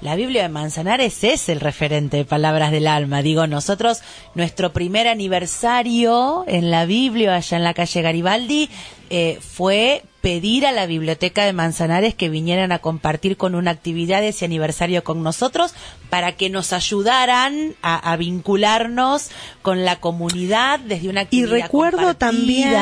[0.00, 3.22] la Biblia de Manzanares es el referente de Palabras del Alma.
[3.22, 4.02] Digo, nosotros,
[4.34, 8.68] nuestro primer aniversario en la Biblia, allá en la calle Garibaldi,
[9.08, 14.24] eh, fue pedir a la biblioteca de Manzanares que vinieran a compartir con una actividad
[14.24, 15.72] ese aniversario con nosotros
[16.10, 19.30] para que nos ayudaran a, a vincularnos
[19.62, 22.74] con la comunidad desde una Y actividad recuerdo también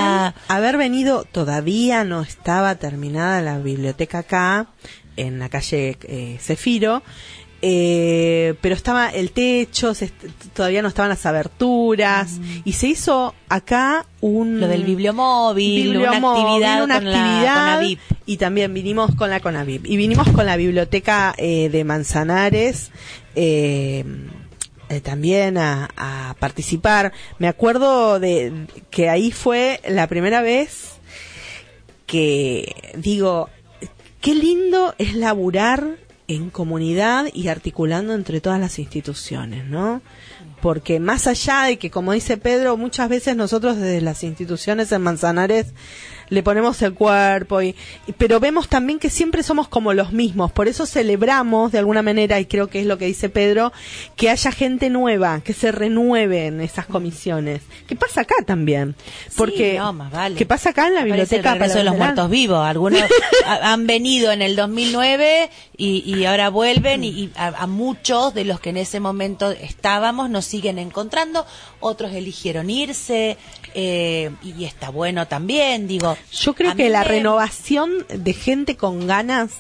[0.49, 4.69] haber venido, todavía no estaba terminada la biblioteca acá,
[5.17, 7.03] en la calle eh, Cefiro,
[7.67, 10.11] eh, pero estaba el techo, se
[10.53, 14.61] todavía no estaban las aberturas, y se hizo acá un...
[14.61, 18.01] Lo del bibliomóvil, una bibliomóvil, actividad una con la- actividad, con la VIP.
[18.27, 19.87] y también vinimos con la CONAVIP.
[19.87, 22.91] Y vinimos con la biblioteca eh, de Manzanares.
[23.35, 24.05] Eh,
[25.03, 27.13] también a, a participar.
[27.39, 30.93] Me acuerdo de que ahí fue la primera vez
[32.07, 33.49] que digo,
[34.25, 40.01] qué lindo es laburar en comunidad y articulando entre todas las instituciones, ¿no?
[40.63, 45.03] Porque más allá de que, como dice Pedro, muchas veces nosotros desde las instituciones en
[45.03, 45.75] Manzanares
[46.29, 47.75] le ponemos el cuerpo y,
[48.19, 52.41] pero vemos también que siempre somos como los mismos por eso celebramos de alguna manera
[52.41, 53.73] y creo que es lo que dice Pedro
[54.17, 58.95] que haya gente nueva que se renueven esas comisiones que pasa acá también
[59.37, 60.37] porque Sí, no, más vale.
[60.37, 62.59] que pasa acá en la Parece biblioteca el regreso de los muertos vivos.
[62.67, 63.01] Algunos
[63.47, 68.35] ha- han venido en el 2009 y, y ahora vuelven y, y a, a muchos
[68.35, 71.47] de los que en ese momento estábamos nos siguen encontrando.
[71.87, 73.37] Otros eligieron irse
[73.75, 75.87] eh, y está bueno también.
[75.87, 79.51] Digo, Yo creo que la me- renovación de gente con ganas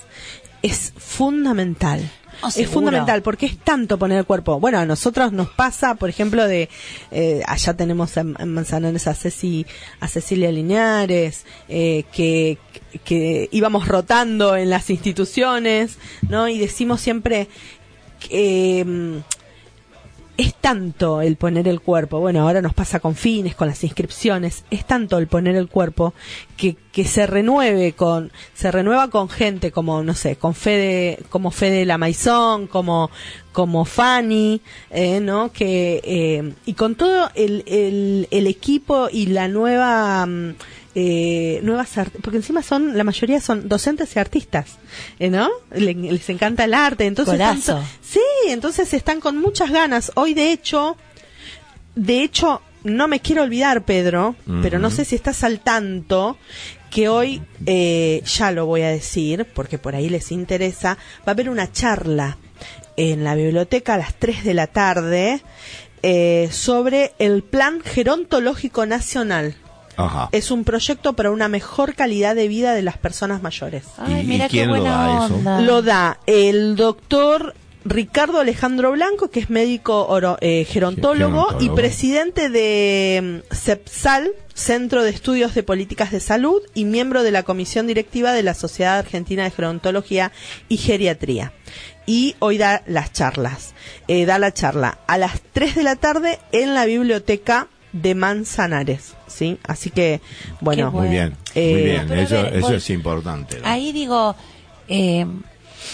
[0.62, 2.00] es fundamental.
[2.42, 4.58] Oh, es fundamental porque es tanto poner el cuerpo.
[4.58, 6.68] Bueno, a nosotros nos pasa, por ejemplo, de
[7.10, 9.64] eh, allá tenemos en, en Manzanares a, Ceci,
[10.00, 12.58] a Cecilia Linares, eh, que,
[13.04, 15.96] que íbamos rotando en las instituciones,
[16.28, 16.48] ¿no?
[16.48, 17.48] Y decimos siempre
[18.18, 19.33] que, mm,
[20.36, 24.64] es tanto el poner el cuerpo, bueno, ahora nos pasa con fines, con las inscripciones,
[24.70, 26.12] es tanto el poner el cuerpo
[26.56, 31.52] que, que se renueve con, se renueva con gente como, no sé, con Fede, como
[31.52, 33.10] Fede La Maison, como,
[33.52, 35.52] como Fanny, eh, ¿no?
[35.52, 40.54] Que, eh, y con todo el, el, el equipo y la nueva, mm,
[40.94, 44.76] eh, nuevas art- porque encima son, la mayoría son docentes y artistas,
[45.18, 45.48] eh, ¿no?
[45.74, 47.34] Le- les encanta el arte, entonces
[48.02, 50.12] Sí, entonces están con muchas ganas.
[50.14, 50.96] Hoy, de hecho,
[51.94, 56.36] de hecho, no me quiero olvidar, Pedro, pero no sé si estás al tanto
[56.90, 61.30] que hoy, eh, ya lo voy a decir, porque por ahí les interesa, va a
[61.32, 62.38] haber una charla
[62.96, 65.42] en la biblioteca a las 3 de la tarde
[66.02, 69.56] eh, sobre el Plan Gerontológico Nacional.
[69.96, 70.28] Ajá.
[70.32, 73.84] Es un proyecto para una mejor calidad de vida de las personas mayores.
[73.98, 75.34] Ay, ¿Y- y mira qué quién lo buena da eso?
[75.36, 75.60] onda.
[75.60, 77.54] Lo da el doctor
[77.86, 81.64] Ricardo Alejandro Blanco, que es médico oro- eh, gerontólogo, Gerontólogo.
[81.74, 87.30] y presidente de mm, CEPSAL, Centro de Estudios de Políticas de Salud, y miembro de
[87.30, 90.32] la Comisión Directiva de la Sociedad Argentina de Gerontología
[90.68, 91.52] y Geriatría.
[92.06, 93.74] Y hoy da las charlas.
[94.08, 99.14] Eh, da la charla a las 3 de la tarde en la biblioteca de Manzanares.
[99.26, 99.56] ¿sí?
[99.64, 100.20] Así que,
[100.60, 100.90] bueno.
[100.90, 102.04] Muy bien, Eh, muy bien.
[102.08, 103.60] pero a Eso, ver, eso es importante.
[103.60, 103.66] ¿no?
[103.66, 104.34] Ahí digo,
[104.88, 105.24] eh,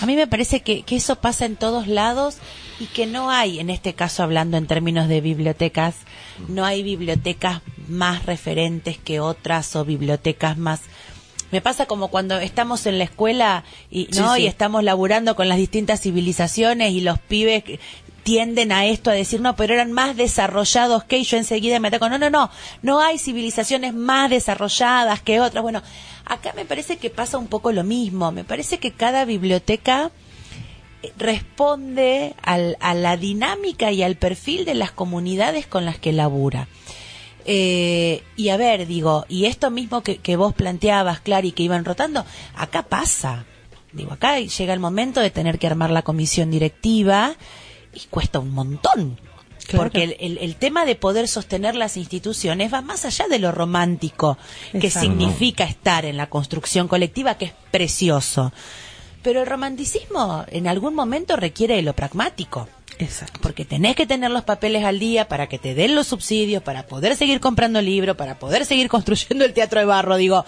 [0.01, 2.39] a mí me parece que, que eso pasa en todos lados
[2.81, 5.95] y que no hay, en este caso hablando en términos de bibliotecas,
[6.49, 10.81] no hay bibliotecas más referentes que otras o bibliotecas más...
[11.53, 14.43] Me pasa como cuando estamos en la escuela y no Sí, sí.
[14.45, 17.65] y estamos laburando con las distintas civilizaciones y los pibes
[18.23, 21.89] tienden a esto a decir no pero eran más desarrollados que y yo enseguida me
[21.89, 22.51] ataco no no no
[22.83, 25.83] no hay civilizaciones más desarrolladas que otras bueno
[26.25, 30.11] acá me parece que pasa un poco lo mismo me parece que cada biblioteca
[31.03, 36.13] eh, responde al- a la dinámica y al perfil de las comunidades con las que
[36.13, 36.69] labura.
[37.47, 41.87] Eh, y a ver, digo, y esto mismo que, que vos planteabas, Clary, que iban
[41.87, 43.47] rotando, acá pasa.
[43.93, 47.35] Digo, acá llega el momento de tener que armar la comisión directiva
[47.95, 49.19] y cuesta un montón.
[49.67, 49.85] Claro.
[49.85, 53.53] Porque el, el- el tema de poder sostener las instituciones va más allá de lo
[53.53, 54.37] romántico
[54.73, 55.09] que Exacto.
[55.09, 58.53] significa estar en la construcción colectiva, que es precioso.
[59.23, 62.69] Pero el romanticismo en algún momento requiere de lo pragmático.
[62.99, 63.39] Exacto.
[63.43, 66.87] Porque tenés que tener los papeles al día para que te den los subsidios, para
[66.87, 70.45] poder seguir comprando libros, para poder seguir construyendo el teatro de barro, digo.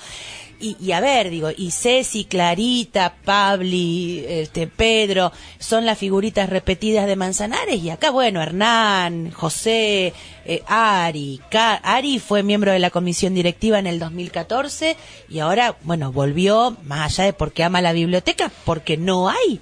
[0.62, 7.06] Y, y a ver, digo, y Ceci, Clarita, Pabli, este, Pedro, son las figuritas repetidas
[7.06, 7.82] de Manzanares.
[7.82, 11.40] Y acá, bueno, Hernán, José, eh, Ari.
[11.52, 14.96] Ari fue miembro de la comisión directiva en el 2014
[15.28, 19.60] y ahora, bueno, volvió, más allá de porque ama la biblioteca, porque no hay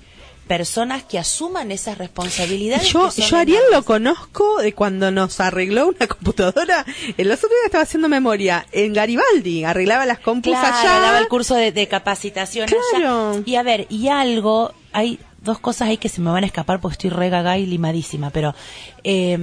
[0.51, 2.89] personas que asuman esas responsabilidades.
[2.93, 6.85] Yo, yo Ariel lo conozco de cuando nos arregló una computadora.
[7.17, 10.99] El otro día estaba haciendo memoria en Garibaldi, arreglaba las compus Claro, allá.
[10.99, 13.31] daba el curso de, de capacitación Claro.
[13.31, 13.43] allá.
[13.47, 16.81] Y a ver, y algo, hay dos cosas ahí que se me van a escapar
[16.81, 18.53] porque estoy re gaga y limadísima, pero
[19.05, 19.39] eh,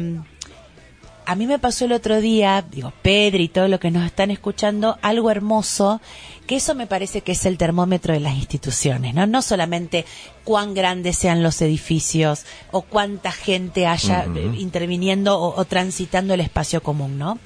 [1.26, 4.30] a mí me pasó el otro día, digo, Pedro y todo lo que nos están
[4.30, 6.02] escuchando, algo hermoso,
[6.48, 9.28] que eso me parece que es el termómetro de las instituciones, ¿no?
[9.28, 10.06] No solamente
[10.44, 16.40] cuán grandes sean los edificios o cuánta gente haya eh, interviniendo o, o transitando el
[16.40, 17.38] espacio común, ¿no?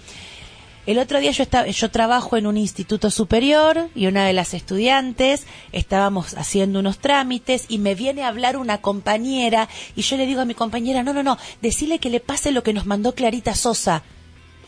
[0.88, 4.56] El otro día yo estaba, yo trabajo en un instituto superior y una de las
[4.56, 10.26] estudiantes estábamos haciendo unos trámites y me viene a hablar una compañera y yo le
[10.26, 13.14] digo a mi compañera, no, no, no, decile que le pase lo que nos mandó
[13.14, 14.02] Clarita Sosa.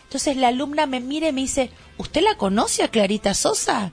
[0.04, 3.92] Entonces la alumna me mira y me dice, ¿usted la conoce a Clarita Sosa?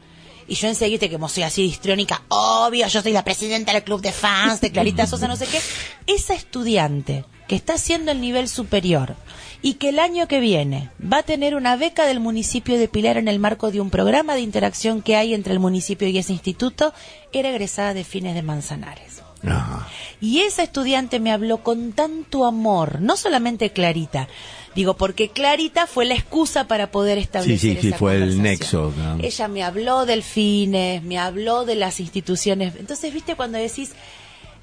[0.51, 4.01] Y yo enseguida, que como soy así histriónica, obvio, yo soy la presidenta del club
[4.01, 5.61] de fans de Clarita Sosa, no sé qué.
[6.09, 9.15] Esa estudiante que está haciendo el nivel superior
[9.63, 13.17] y que el año que viene va a tener una beca del municipio de Pilar
[13.17, 16.33] en el marco de un programa de interacción que hay entre el municipio y ese
[16.33, 16.93] instituto,
[17.33, 19.23] era egresada de fines de Manzanares.
[19.47, 19.87] Ajá.
[20.21, 24.27] Y esa estudiante me habló con tanto amor, no solamente Clarita,
[24.75, 28.43] digo, porque Clarita fue la excusa para poder establecer Sí, sí, sí, esa fue el
[28.43, 29.18] nexo, ¿no?
[29.23, 32.75] Ella me habló del fines, me habló de las instituciones.
[32.79, 33.93] Entonces, viste, cuando decís,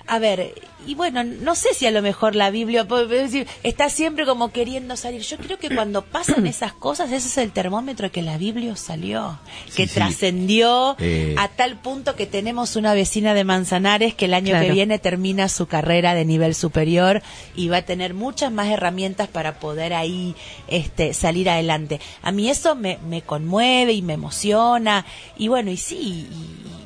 [0.08, 0.53] a ver,
[0.86, 4.51] y bueno, no sé si a lo mejor la Biblia puede decir, está siempre como
[4.53, 5.22] queriendo salir.
[5.22, 8.76] Yo creo que cuando pasan esas cosas, ese es el termómetro de que la Biblia
[8.78, 9.38] salió,
[9.76, 9.93] que sí.
[9.95, 11.36] trascendió Eh.
[11.38, 14.66] a tal punto que tenemos una vecina de Manzanares que el año Claro.
[14.68, 17.22] que viene termina su carrera de nivel superior
[17.55, 20.36] y va a tener muchas más herramientas para poder ahí
[20.70, 21.99] este, salir adelante.
[22.22, 25.05] A mí eso me, me conmueve y me emociona
[25.38, 26.28] y bueno, y sí, y,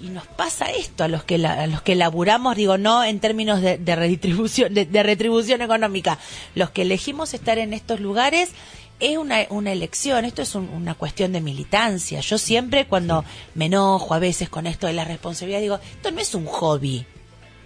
[0.01, 3.19] y nos pasa esto a los que la- a los que laburamos, digo, no en
[3.19, 6.17] términos de, de redistribución, de, de retribución económica,
[6.55, 8.49] los que elegimos estar en estos lugares
[8.99, 12.19] es una, una elección, esto es un- una cuestión de militancia.
[12.19, 13.25] Yo siempre cuando
[13.55, 17.05] me enojo a veces con esto de la responsabilidad, digo, esto no es un hobby.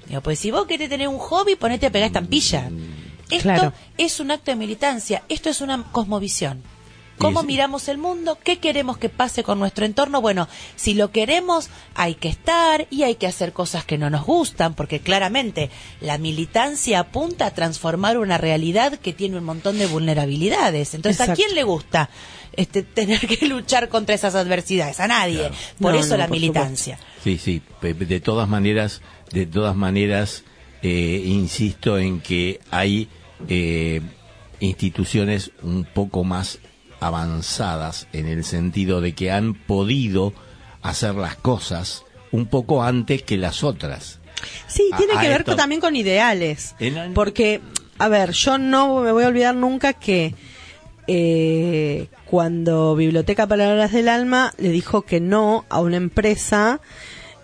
[0.08, 2.70] Digo, pues si vos querés tener un hobby, ponete a pegar estampilla.
[3.30, 3.74] Esto Claro.
[3.98, 6.62] es un acto de militancia, esto es una cosmovisión.
[7.18, 8.38] ¿Cómo miramos el mundo?
[8.43, 10.22] ¿Qué queremos que pase con nuestro entorno?
[10.22, 14.26] Bueno, si lo queremos, hay que estar y hay que hacer cosas que no nos
[14.26, 15.70] gustan, porque claramente
[16.01, 20.93] la militancia apunta a transformar una realidad que tiene un montón de vulnerabilidades.
[20.93, 22.09] Entonces, ¿a quién le gusta
[22.53, 24.99] este, tener que luchar contra esas adversidades?
[24.99, 25.39] A nadie.
[25.39, 25.55] Claro.
[25.80, 26.99] Por No, eso no, la por militancia.
[27.24, 29.01] Sí, sí, de todas maneras,
[29.32, 30.43] de todas maneras,
[30.82, 33.09] eh, insisto en que hay
[33.47, 34.01] eh,
[34.59, 36.59] instituciones un poco más
[37.00, 40.34] avanzadas en el sentido de que han podido
[40.82, 44.20] hacer las cosas un poco antes que las otras.
[44.68, 46.76] Sí, A- tiene a que ver esto- también con ideales.
[46.80, 47.62] El- Porque,
[47.98, 50.36] a ver, yo no me voy a olvidar nunca que
[51.08, 56.82] eh, cuando Biblioteca Palabras del Alma le dijo que no a una empresa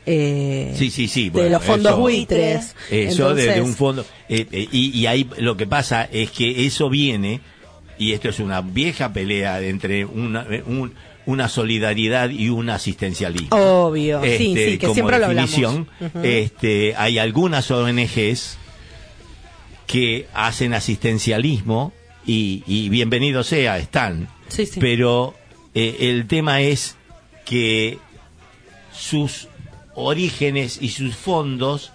[0.08, 1.30] eh, Sí, sí, sí.
[1.30, 2.76] de los fondos eso- buitres.
[2.90, 4.04] Eso de, un fondo.
[4.30, 7.40] eh, eh, y, y ahí lo que pasa es que eso viene,
[7.98, 10.94] y esto es una vieja pelea entre una, un-
[11.28, 13.56] una solidaridad y un asistencialismo.
[13.56, 15.52] Obvio, sí, sí, que Este, como siempre lo hablamos.
[15.52, 16.20] definición, Ujú.
[16.24, 18.58] este, hay algunas ONGs
[19.86, 21.94] que hacen asistencialismo
[22.26, 24.30] y, y bienvenido sea, están.
[24.48, 24.80] Sí, sí.
[24.80, 25.36] Pero
[25.76, 26.96] eh, el tema es
[27.46, 27.98] que
[28.94, 29.48] sus
[29.94, 31.92] orígenes y sus fondos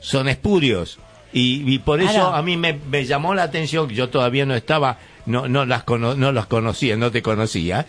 [0.00, 0.98] son espurios.
[1.32, 2.34] Y, y por eso Claro.
[2.34, 5.84] a mí me, me llamó la atención, que yo todavía no estaba, no, no las
[5.84, 7.86] cono- no las conocía, no te conocía.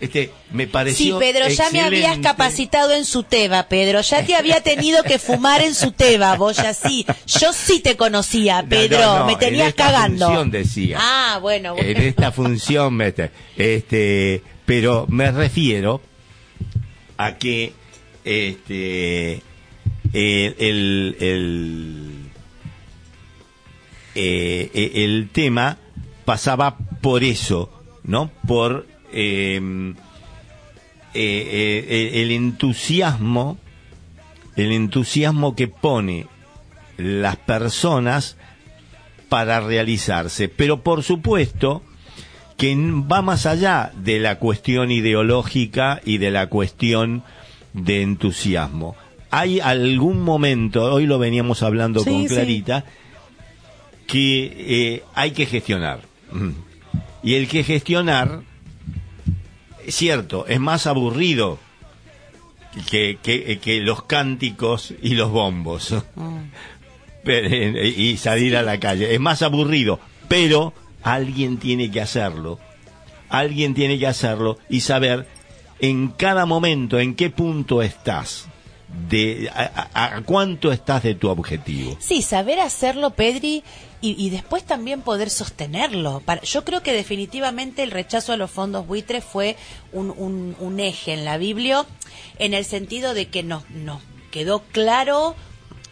[0.00, 4.00] Este, me Sí, pareció Pedro, ya me habías capacitado en su teba, Pedro.
[4.00, 7.06] Ya te había tenido que fumar en su teba, vos ya sí.
[7.26, 8.98] Yo sí te conocía, No, Pedro.
[8.98, 10.26] no, no, me en tenías esta cagando.
[10.26, 10.98] función decía.
[11.00, 11.88] Ah, bueno, bueno.
[11.88, 13.00] en esta función
[13.56, 16.00] este pero me refiero
[17.16, 17.72] a que
[18.24, 19.42] este
[20.12, 22.30] el el, el,
[24.14, 25.78] eh, el tema
[26.24, 27.70] pasaba por eso
[28.02, 29.60] no por eh,
[31.14, 33.58] eh, eh, el entusiasmo
[34.56, 36.26] el entusiasmo que pone
[36.96, 38.36] las personas
[39.28, 40.48] para realizarse.
[40.48, 41.82] Pero por supuesto
[42.56, 47.24] que va más allá de la cuestión ideológica y de la cuestión
[47.72, 48.94] de entusiasmo.
[49.30, 52.28] Hay algún momento, hoy lo veníamos hablando Sí, con sí.
[52.28, 52.84] Clarita,
[54.06, 54.54] que
[54.94, 56.00] eh, hay que gestionar.
[57.22, 58.40] Y el que gestionar,
[59.86, 61.58] es cierto, es más aburrido
[62.90, 65.94] que, que, que los cánticos y los bombos
[67.22, 69.14] Pero, eh, y salir a la calle.
[69.14, 72.58] Es más aburrido, pero alguien tiene que hacerlo.
[73.30, 75.26] Alguien tiene que hacerlo y saber
[75.80, 78.46] en cada momento en qué punto estás,
[79.08, 81.96] de a, a- a cuánto estás de tu objetivo.
[82.00, 83.64] Sí, saber hacerlo, Pedri,
[84.06, 86.20] y, después también poder sostenerlo.
[86.20, 89.56] Para, yo creo que definitivamente el rechazo a los fondos buitres fue
[89.92, 91.86] un eje en la Biblia,
[92.38, 95.34] en el sentido de que nos, nos quedó claro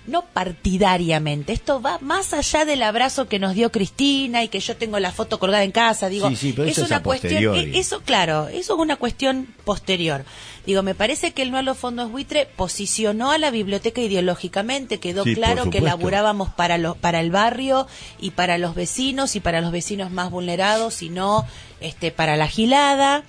[0.07, 1.53] no partidariamente.
[1.53, 5.13] Esto va más allá del abrazo que nos dio Cristina y que yo tengo la
[5.13, 6.09] foto colgada en casa.
[6.09, 7.55] Digo, Sí, sí, pero es eso es una cuestión.
[7.57, 10.25] e- Eso, claro, eso es una cuestión posterior.
[10.67, 14.99] Digo, me parece que el no a los fondos buitre posicionó a la biblioteca ideológicamente,
[15.01, 17.87] quedó Sí, claro que laburábamos para los, para el barrio
[18.21, 21.47] y para los vecinos y para los vecinos más vulnerados y no
[21.81, 23.25] este, para la gilada.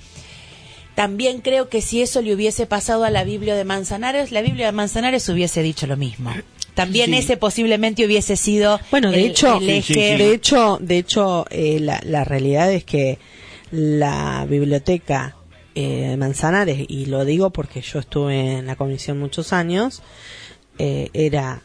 [0.95, 4.67] También creo que si eso le hubiese pasado a la Biblia de Manzanares, la Biblia
[4.67, 6.32] de Manzanares hubiese dicho lo mismo.
[6.76, 7.17] También Sí.
[7.17, 9.82] ese posiblemente hubiese sido Bueno, de el- hecho, el eje.
[9.82, 9.99] sí, sí.
[10.17, 13.19] de hecho, de hecho, eh, la, la realidad es que
[13.71, 15.36] la biblioteca
[15.76, 20.03] eh, de Manzanares, y lo digo porque yo estuve en la comisión muchos años,
[20.78, 21.61] eh, era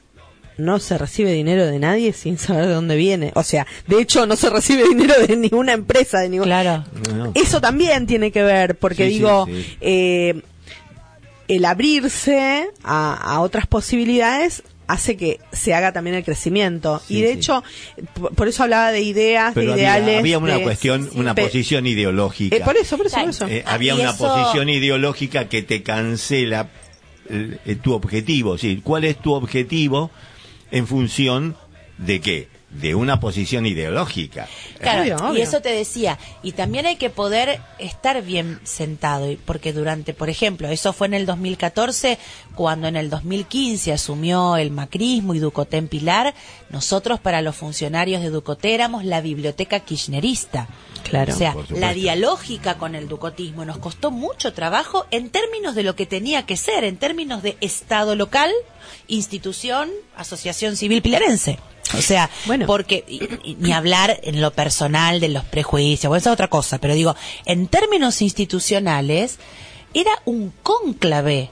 [0.57, 3.31] no se recibe dinero de nadie sin saber de dónde viene.
[3.35, 6.85] O sea, de hecho no se recibe dinero de ninguna empresa, de ninguna Claro.
[7.15, 7.33] No.
[7.35, 9.77] eso también tiene que ver, porque Sí, sí, digo, sí.
[9.83, 10.43] eh,
[11.47, 17.01] el abrirse a, a otras posibilidades hace que se haga también el crecimiento.
[17.07, 17.39] Sí, y de sí.
[17.39, 17.63] hecho,
[18.35, 20.19] por, eso hablaba de ideas, Pero de ideales.
[20.19, 21.19] había una de- cuestión, sí, sí.
[21.21, 22.57] una Pe- posición ideológica.
[22.57, 23.47] eh, por eso, por eso, por eso.
[23.47, 26.69] Eh, Ah, había y una eso- posición ideológica que te cancela
[27.31, 28.57] eh, tu objetivo.
[28.59, 30.11] Sí, ¿Cuál es tu objetivo
[30.71, 31.57] en función
[31.99, 32.49] de qué?
[32.71, 34.47] De una posición ideológica.
[34.79, 36.19] Claro, Obvio, y eso te decía.
[36.43, 41.07] Y también hay que poder estar bien sentado, y- porque durante, por ejemplo, eso fue
[41.07, 42.19] en el 2014,
[42.55, 46.35] cuando en el 2015 asumió el macrismo y Ducoté en Pilar,
[46.69, 50.69] nosotros para los funcionarios de Ducoté éramos la biblioteca kirchnerista.
[51.05, 55.85] Claro, O sea, la dialógica con el ducotismo nos costó mucho trabajo en términos de
[55.85, 58.51] lo que tenía que ser, en términos de Estado local,
[59.07, 61.59] institución, asociación civil pilarense.
[61.97, 62.67] O sea, Bueno.
[62.67, 63.21] porque y-
[63.51, 66.95] y ni hablar en lo personal de los prejuicios, bueno, esa es otra cosa, pero
[66.95, 67.15] digo,
[67.47, 69.39] en términos institucionales,
[69.95, 71.51] era un cónclave.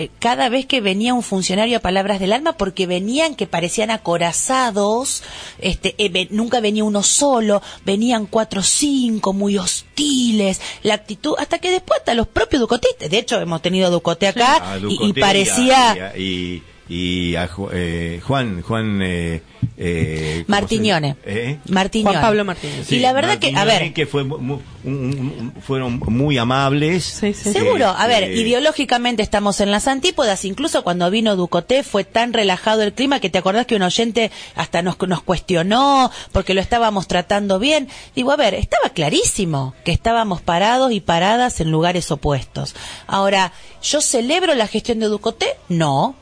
[0.00, 3.90] eh, Cada vez que venía un funcionario a Palabras del Alma, porque venían que parecían
[3.90, 5.24] acorazados,
[5.58, 11.34] este, eh, ve- nunca venía uno solo, venían cuatro o cinco, muy hostiles, la actitud,
[11.38, 15.20] hasta que después hasta los propios ducotistas, de hecho hemos tenido ducote acá, y- Ducoté
[15.20, 15.96] parecía...
[15.96, 19.42] y a- Y, y a Ju- eh, Juan, Juan eh,
[19.76, 21.16] eh, ¿cómo Martiñone.
[21.24, 21.58] ¿Eh?
[21.68, 22.10] Martiñone.
[22.12, 22.84] Juan Pablo Martiñone.
[22.88, 27.04] Y la verdad que, a ver, que fue mu- mu- un- un- fueron muy amables.
[27.04, 27.52] Sí, sí.
[27.52, 32.32] Seguro, a ver, Este, ideológicamente estamos en las antípodas, incluso cuando vino Ducoté fue tan
[32.32, 36.60] relajado el clima que te acordás que un oyente hasta nos, nos cuestionó porque lo
[36.60, 37.88] estábamos tratando bien.
[38.16, 42.74] Digo, a ver, estaba clarísimo que estábamos parados y paradas en lugares opuestos.
[43.06, 45.46] Ahora, ¿yo celebro la gestión de Ducoté?
[45.68, 46.16] No.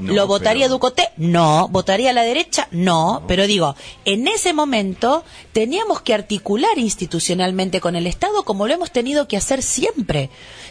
[0.00, 1.08] No, ¿Lo votaría pero- Ducoté?
[1.16, 1.68] No.
[1.68, 2.68] ¿Votaría a la derecha?
[2.70, 3.22] No.
[3.28, 8.90] Pero digo, en ese momento teníamos que articular institucionalmente con el Estado como lo hemos
[8.90, 10.30] tenido que hacer siempre.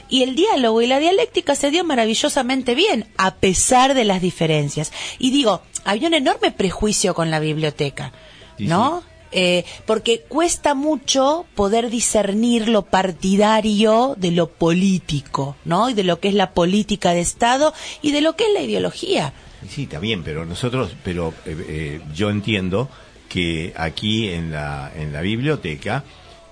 [0.09, 4.91] Y el diálogo y la dialéctica se dio maravillosamente bien, a pesar de las diferencias.
[5.19, 8.11] Y digo, había un enorme prejuicio con la biblioteca,
[8.57, 9.03] Sí, ¿no?
[9.31, 15.89] Eh, porque cuesta mucho poder discernir lo partidario de lo político, ¿no?
[15.89, 18.61] Y de lo que es la política de Estado y de lo que es la
[18.61, 19.33] ideología.
[19.69, 22.89] Sí, está bien, pero nosotros, pero eh, eh, yo entiendo
[23.29, 26.03] que aquí en la, en la biblioteca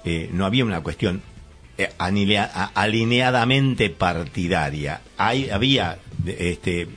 [0.05, 1.21] eh, no había una cuestión
[1.77, 5.01] eh, alineadamente partidaria.
[5.17, 6.87] Hay, había, este,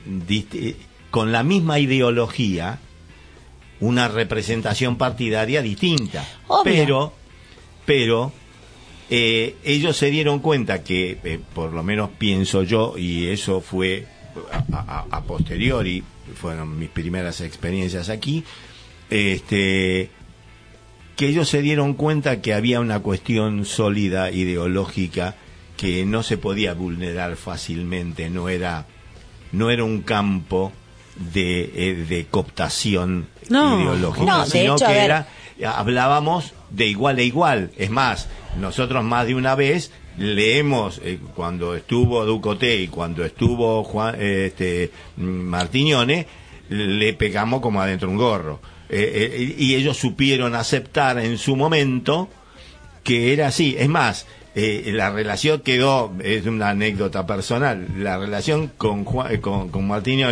[1.09, 2.79] con la misma ideología,
[3.81, 6.25] una representación partidaria distinta.
[6.47, 6.63] Obvio.
[6.63, 7.13] Pero,
[7.85, 8.31] pero,
[9.09, 14.07] eh, ellos se dieron cuenta que, eh, por lo menos pienso yo, y eso fue
[14.71, 16.01] a, a- a posteriori,
[16.35, 18.43] fueron mis primeras experiencias aquí,
[19.09, 20.09] este,
[21.17, 25.35] que ellos se dieron cuenta que había una cuestión sólida ideológica
[25.75, 28.85] que no se podía vulnerar fácilmente, no era,
[29.51, 30.71] no era un campo
[31.15, 33.79] de, eh, de cooptación No.
[33.81, 35.27] ideológica, No, de sino hecho, que era
[35.65, 37.71] hablábamos de igual a igual.
[37.77, 38.27] Es más,
[38.59, 44.45] nosotros más de una vez leemos eh, cuando estuvo Ducoté y cuando estuvo Juan, eh,
[44.47, 46.27] este, mm, Martiñone,
[46.69, 48.59] le pegamos como adentro un gorro.
[48.89, 52.27] Eh, eh, y ellos supieron aceptar en su momento
[53.03, 53.75] que era así.
[53.77, 59.39] Es más, eh, la relación quedó, es una anécdota personal, la relación con, Juan, eh,
[59.39, 59.87] con, con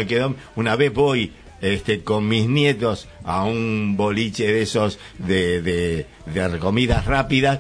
[0.08, 6.06] quedó, una vez voy este, con mis nietos a un boliche de esos de, de,
[6.34, 7.60] de comidas rápidas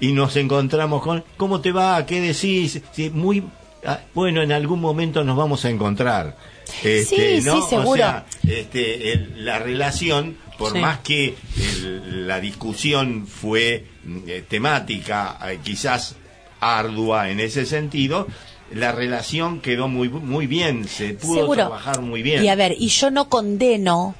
[0.00, 2.04] y nos encontramos con, ¿cómo te va?
[2.06, 2.80] ¿Qué decís?
[2.92, 3.44] Sí, muy,
[3.86, 6.36] ah, bueno, en algún momento nos vamos a encontrar.
[6.82, 7.60] Este, Sí, ¿no?
[7.62, 7.90] sí, seguro.
[7.92, 10.78] O sea, este, el- la relación, por Sí.
[10.78, 16.16] más que el- la discusión fue mm, eh, temática, eh, quizás
[16.60, 18.26] ardua en ese sentido,
[18.72, 21.54] la relación quedó muy muy bien, se pudo Seguro.
[21.56, 22.42] trabajar muy bien.
[22.44, 24.14] Y a ver, y yo no condeno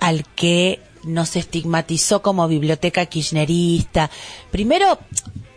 [0.00, 4.10] al que nos estigmatizó como biblioteca kirchnerista.
[4.50, 4.98] Primero,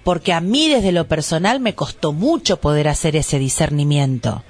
[0.03, 4.43] porque a mí desde lo personal me costó mucho poder hacer ese discernimiento.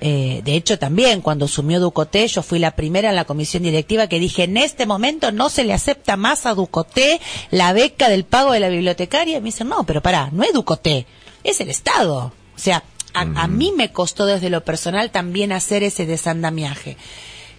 [0.00, 4.06] Eh, de hecho, también cuando sumió Ducoté, yo fui la primera en la comisión directiva
[4.06, 7.20] que dije, en este momento no se le acepta más a Ducoté
[7.50, 9.36] la beca del pago de la bibliotecaria.
[9.36, 11.06] Y me dicen, no, pero pará, no es Ducoté,
[11.44, 12.32] es el Estado.
[12.56, 12.82] O sea,
[13.14, 16.96] a, a mí me costó desde lo personal también hacer ese desandamiaje.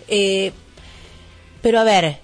[0.08, 0.52] Eh,
[1.62, 2.20] pero a ver, eh,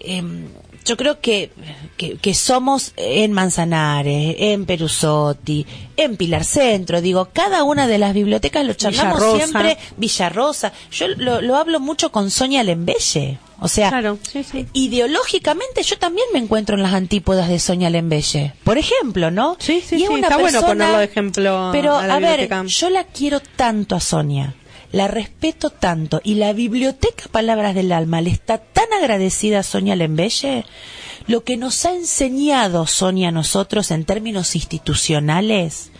[0.00, 0.48] em,
[0.84, 1.50] yo creo que,
[1.96, 5.66] que, que somos en Manzanares, en Perusotti,
[5.96, 9.36] en Pilar Centro, digo, cada una de las bibliotecas lo charlamos Villarrosa.
[9.46, 14.66] siempre, Villarrosa, yo lo, lo hablo mucho con Sonia Lembelle, o sea, Claro, sí, sí.
[14.72, 19.56] ideológicamente yo también me encuentro en las antípodas de Sonia Lembelle, por ejemplo, ¿no?
[19.60, 22.18] Sí, sí, Y es sí, una está bueno ponerlo de ejemplo Pero, a la a
[22.18, 24.54] ver, yo la quiero tanto a Sonia,
[24.92, 29.96] la respeto tanto, y la biblioteca Palabras del Alma le está tan agradecida a Sonia
[29.96, 30.64] Lembelle,
[31.26, 35.90] lo que nos ha enseñado Sonia a nosotros en términos institucionales,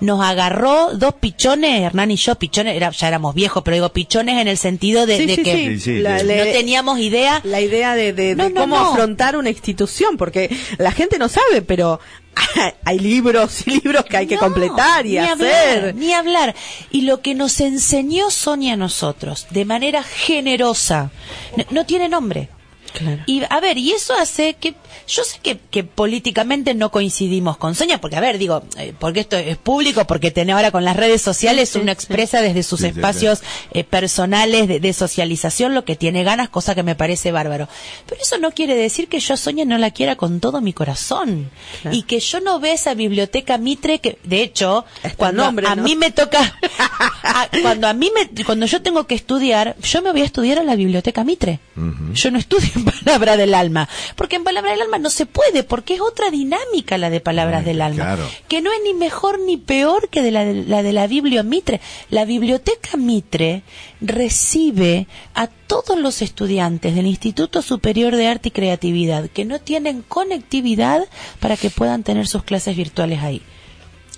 [0.00, 4.40] nos agarró dos pichones, Hernán y yo, pichones, era- ya éramos viejos, pero digo pichones
[4.40, 5.98] en el sentido de, Sí, de sí, que sí.
[5.98, 8.90] La- no teníamos idea la idea de, de- de No, no, cómo no.
[8.92, 11.98] afrontar una institución, porque la gente no sabe, pero
[12.84, 15.78] hay libros y libros que hay que completar y ni hacer.
[15.78, 16.54] Hablar, ni hablar.
[16.90, 21.10] Y lo que nos enseñó Sonia a nosotros, de manera generosa,
[21.56, 22.48] no, no tiene nombre.
[22.92, 23.22] Claro.
[23.26, 24.74] Y a ver, y eso hace que
[25.06, 29.20] yo sé que, que políticamente no coincidimos con Sonia, porque a ver, digo, eh, porque
[29.20, 33.40] esto es público, porque tiene ahora con las redes sociales uno expresa desde sus espacios
[33.72, 37.68] eh, personales de, de socialización lo que tiene ganas, cosa que me parece bárbaro.
[38.06, 40.72] Pero eso no quiere decir que yo a Sonia no la quiera con todo mi
[40.72, 41.50] corazón
[41.82, 41.96] Claro.
[41.96, 44.84] y que yo no vea esa biblioteca Mitre que, de hecho,
[45.16, 45.82] cuando nombre, a ¿no?
[45.82, 46.58] mí me toca,
[47.22, 50.58] a- cuando a mí me, cuando yo tengo que estudiar, yo me voy a estudiar
[50.58, 51.60] a la biblioteca Mitre.
[52.14, 55.62] Yo no estudio en Palabra del Alma, porque en Palabra del Alma no se puede,
[55.62, 58.28] porque es otra dinámica la de Palabras del Alma, claro.
[58.48, 61.44] que no es ni mejor ni peor que de la, de la de la Biblio
[61.44, 61.80] Mitre.
[62.10, 63.62] La biblioteca Mitre
[64.00, 70.02] recibe a todos los estudiantes del Instituto Superior de Arte y Creatividad que no tienen
[70.02, 71.04] conectividad
[71.40, 73.42] para que puedan tener sus clases virtuales ahí.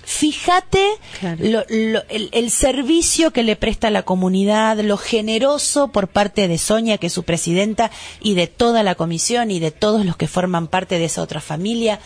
[0.03, 0.85] Fíjate
[1.19, 1.37] Claro.
[1.43, 6.57] lo- lo- el, el servicio que le presta la comunidad, lo generoso por parte de
[6.57, 7.91] Sonia, que es su presidenta,
[8.21, 11.39] y de toda la comisión y de todos los que forman parte de esa otra
[11.41, 11.99] familia.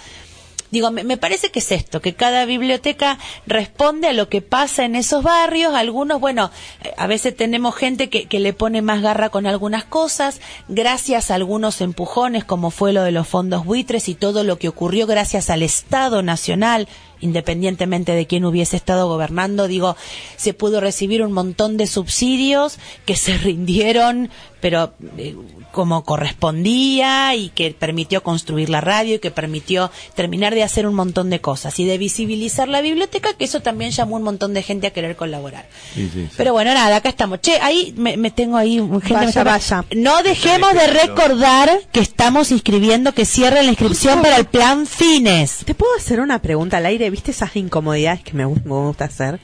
[0.71, 4.83] Digo, me, me parece que es esto, que cada biblioteca responde a lo que pasa
[4.83, 5.73] en esos barrios.
[5.73, 6.51] Algunos, bueno,
[6.83, 11.31] eh, a veces tenemos gente que, que le pone más garra con algunas cosas, gracias
[11.31, 15.05] a algunos empujones, como fue lo de los fondos buitres y todo lo que ocurrió
[15.07, 16.89] gracias al Estado Nacional,
[17.21, 19.95] independientemente de quién hubiese estado gobernando, digo,
[20.37, 24.29] se pudo recibir un montón de subsidios que se rindieron,
[24.61, 25.35] pero eh,
[25.71, 30.95] como correspondía y que permitió construir la radio y que permitió terminar de hacer un
[30.95, 34.63] montón de cosas y de visibilizar la biblioteca, que eso también llamó un montón de
[34.63, 35.67] gente a querer colaborar.
[35.93, 36.33] Sí, sí, sí.
[36.37, 37.41] Pero bueno, nada, acá estamos.
[37.41, 39.85] Che, ahí me, me tengo ahí un- gente Vaya, me está- vaya.
[39.95, 45.57] No dejemos de recordar que estamos inscribiendo que cierren la inscripción para el plan Fines.
[45.65, 47.04] ¿Te puedo hacer una pregunta al aire?
[47.09, 49.39] ¿Viste esas incomodidades que me, gu- me gusta hacer?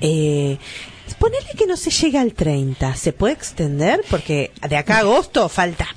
[0.00, 0.58] Eh,
[1.18, 2.94] ponele que no se llega al 30.
[2.96, 4.00] ¿Se puede extender?
[4.10, 5.88] Porque de acá a agosto falta.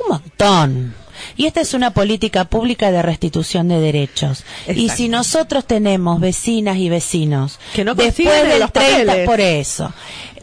[0.00, 0.94] Un montón.
[1.36, 4.44] Y esta es una política pública de restitución de derechos.
[4.68, 9.26] Y si nosotros tenemos vecinas y vecinos Que no después del los 30 papeles.
[9.26, 9.92] por eso.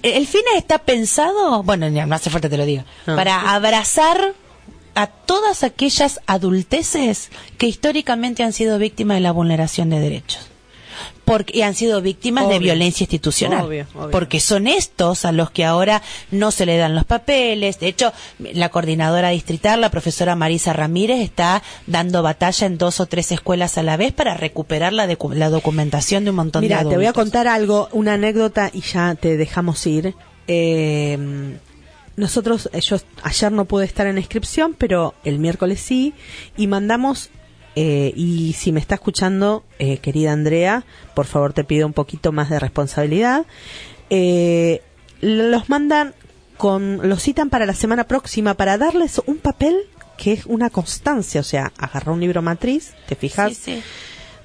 [0.01, 3.15] El fin está pensado, bueno, no hace falta que te lo diga, No.
[3.15, 4.33] para abrazar
[4.95, 10.47] a todas aquellas adulteces que históricamente han sido víctimas de la vulneración de derechos.
[11.23, 13.65] Porque, y han sido víctimas de violencia institucional.
[13.65, 14.11] Obvio, obvio.
[14.11, 17.79] Porque son estos a los que ahora no se le dan los papeles.
[17.79, 23.05] De hecho, la coordinadora distrital, la profesora Marisa Ramírez, está dando batalla en dos o
[23.05, 26.79] tres escuelas a la vez para recuperar la, la documentación de un montón de Mira,
[26.79, 26.93] adultos.
[26.93, 30.15] te voy a contar algo, una anécdota y ya te dejamos ir.
[30.47, 31.57] Eh,
[32.21, 36.13] nosotros, eh, yo ayer no pude estar en inscripción, pero el miércoles sí,
[36.55, 37.29] y mandamos,
[37.75, 42.31] eh, y si me está escuchando, eh, querida Andrea, por favor te pido un poquito
[42.31, 43.45] más de responsabilidad.
[44.09, 44.81] Eh,
[45.21, 46.13] los mandan
[46.57, 49.75] con, los citan para la semana próxima para darles un papel
[50.17, 53.83] que es una constancia, o sea, agarra un libro matriz, te fijas, Sí, sí.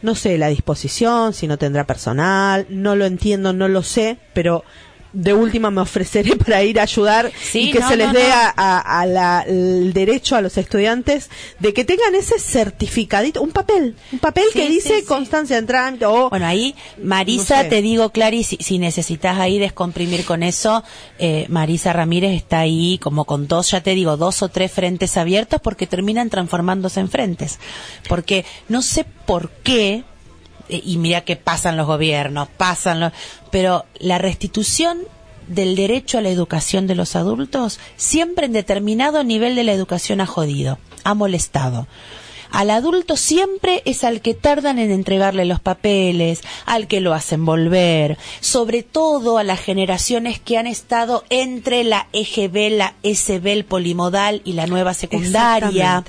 [0.01, 4.65] no sé la disposición, si no tendrá personal, no lo entiendo, no lo sé, pero
[5.23, 8.13] de última me ofreceré para ir a ayudar Sí, y que no, se les no,
[8.13, 8.35] dé no.
[8.35, 13.51] a, a- a la- el derecho a los estudiantes de que tengan ese certificadito, un
[13.51, 15.07] papel, un papel Sí, que dice sí.
[15.07, 17.69] constancia en trámite o Bueno, ahí, Marisa, sé.
[17.69, 20.85] te digo, Clary, si, si necesitas ahí descomprimir con eso,
[21.19, 25.17] eh, Marisa Ramírez está ahí como con dos, ya te digo, dos o tres frentes
[25.17, 27.59] abiertos porque terminan transformándose en frentes.
[28.09, 30.05] Porque no sé por qué,
[30.69, 33.13] y mira que pasan los gobiernos, pasan los,
[33.51, 34.99] pero la restitución
[35.49, 40.21] del derecho a la educación de los adultos siempre en determinado nivel de la educación
[40.21, 41.87] ha jodido, ha molestado.
[42.51, 47.45] Al adulto siempre es al que tardan en entregarle los papeles, al que lo hacen
[47.45, 53.65] volver, sobre todo a las generaciones que han estado entre la EGB, la SB, el
[53.65, 56.03] polimodal y la nueva secundaria.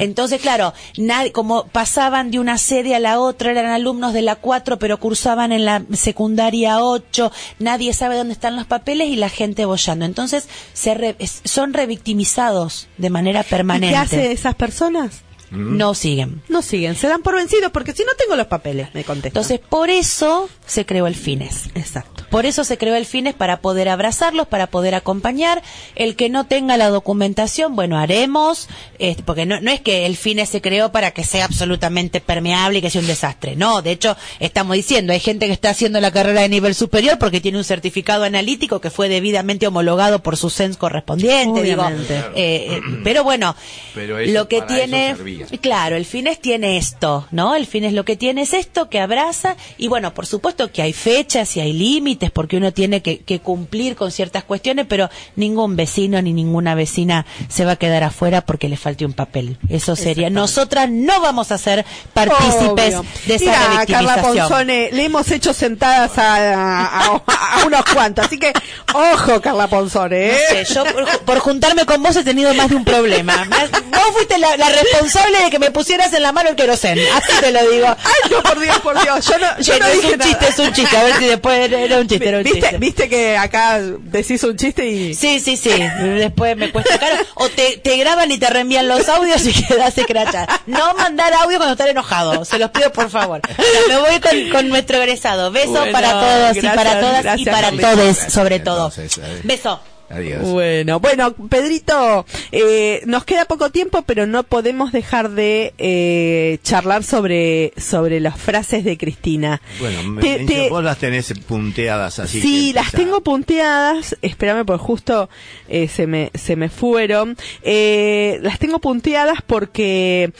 [0.00, 4.36] Entonces, claro, nadie, como pasaban de una sede a la otra, eran alumnos de la
[4.36, 9.28] 4, pero cursaban en la secundaria 8, nadie sabe dónde están los papeles y la
[9.28, 10.04] gente bollando.
[10.04, 13.92] Entonces, se re- son revictimizados de manera ¿Y permanente.
[13.94, 15.22] qué hace esas personas?
[15.50, 16.42] No siguen.
[16.48, 19.30] No siguen, se dan por vencidos porque si no tengo los papeles, me contestan.
[19.30, 21.70] Entonces, por eso se creó el FINES.
[21.74, 22.24] exacto.
[22.30, 25.62] Por eso se creó el FINES para poder abrazarlos, para poder acompañar.
[25.94, 28.68] El que no tenga la documentación, bueno, haremos,
[28.98, 32.78] este, porque no, no es que el FINES se creó para que sea absolutamente permeable
[32.78, 33.56] y que sea un desastre.
[33.56, 37.18] No, de hecho, estamos diciendo, hay gente que está haciendo la carrera de nivel superior
[37.18, 41.62] porque tiene un certificado analítico que fue debidamente homologado por su CENS correspondiente.
[41.62, 41.82] digo.
[41.82, 42.16] Obviamente.
[42.34, 43.54] Eh, eh, pero bueno,
[43.94, 45.14] Pero lo que tiene,
[45.60, 47.54] claro, el FINES tiene esto, ¿no?
[47.54, 50.92] El FINES lo que tiene es esto que abraza y bueno, por supuesto que hay
[50.92, 55.76] fechas y hay límites porque uno tiene que, que cumplir con ciertas cuestiones, pero ningún
[55.76, 59.56] vecino ni ninguna vecina se va a quedar afuera porque le falte un papel.
[59.68, 60.30] Eso sería.
[60.30, 63.04] Nosotras no vamos a ser partícipes Obvio.
[63.26, 63.56] de esa Mira,
[63.86, 64.48] Carla revictimización.
[64.48, 67.22] Ponzone, le hemos hecho sentadas a, a-
[67.60, 68.52] a unos cuantos, así que
[68.94, 70.38] ojo, Carla Ponzone, ¿eh?
[70.50, 73.46] No sé, yo por, por juntarme con vos he tenido más de un problema.
[73.94, 76.98] Vos fuiste la, la responsable de que me pusieras en la mano el querosén.
[77.14, 77.86] Así te lo digo.
[78.04, 80.58] Ay, no, por Dios, por Dios, yo no, yo no es dije un chiste, es
[80.58, 80.96] un chiste.
[80.96, 82.78] A ver si después era un chiste, era un ¿Viste, chiste.
[82.78, 85.14] viste que acá decís un chiste y...
[85.14, 85.70] Sí, sí, sí.
[85.70, 87.16] Después me cuesta caro.
[87.34, 90.62] O te, te graban y te reenvían los audios y quedas escrachada.
[90.66, 92.44] No mandar audio cuando estás enojado.
[92.44, 93.40] Se los pido por favor.
[93.48, 95.50] Ya, me voy con, con nuestro egresado.
[95.50, 98.86] Beso Bueno, para todos y para todas y para todos, sobre todo.
[98.94, 99.20] Entonces.
[99.44, 99.80] Beso.
[100.14, 100.42] Adiós.
[100.48, 107.02] Bueno, bueno, Pedrito, eh, nos queda poco tiempo, pero no podemos dejar de eh, charlar
[107.04, 109.60] sobre sobre las frases de Cristina.
[109.80, 112.40] Bueno, me- Te- me- te- vos las tenés punteadas así.
[112.40, 114.16] sí, las tengo punteadas.
[114.22, 115.28] Espérame, porque justo
[115.68, 117.36] eh, se me se me fueron.
[117.62, 120.32] Eh, las tengo punteadas porque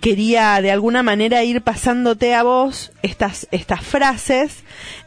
[0.00, 4.64] quería de alguna manera ir pasándote a vos estas estas frases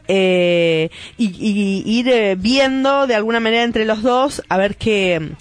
[0.08, 5.34] eh, y, ir eh, viendo de alguna manera entre los dos a ver qué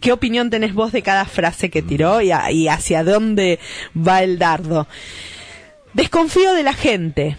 [0.00, 2.32] qué opinión tenés vos de cada frase que tiró y,
[2.68, 3.60] hacia dónde
[3.96, 4.88] va el dardo.
[5.92, 7.36] Desconfío de la gente,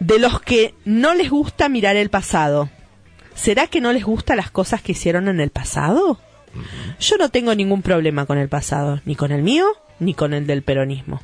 [0.00, 2.68] de los que no les gusta mirar el pasado.
[3.34, 6.18] ¿Será que no les gustan las cosas que hicieron en el pasado?
[6.98, 9.66] Yo no tengo ningún problema con el pasado, ni con el mío,
[10.00, 11.20] ni con el del peronismo.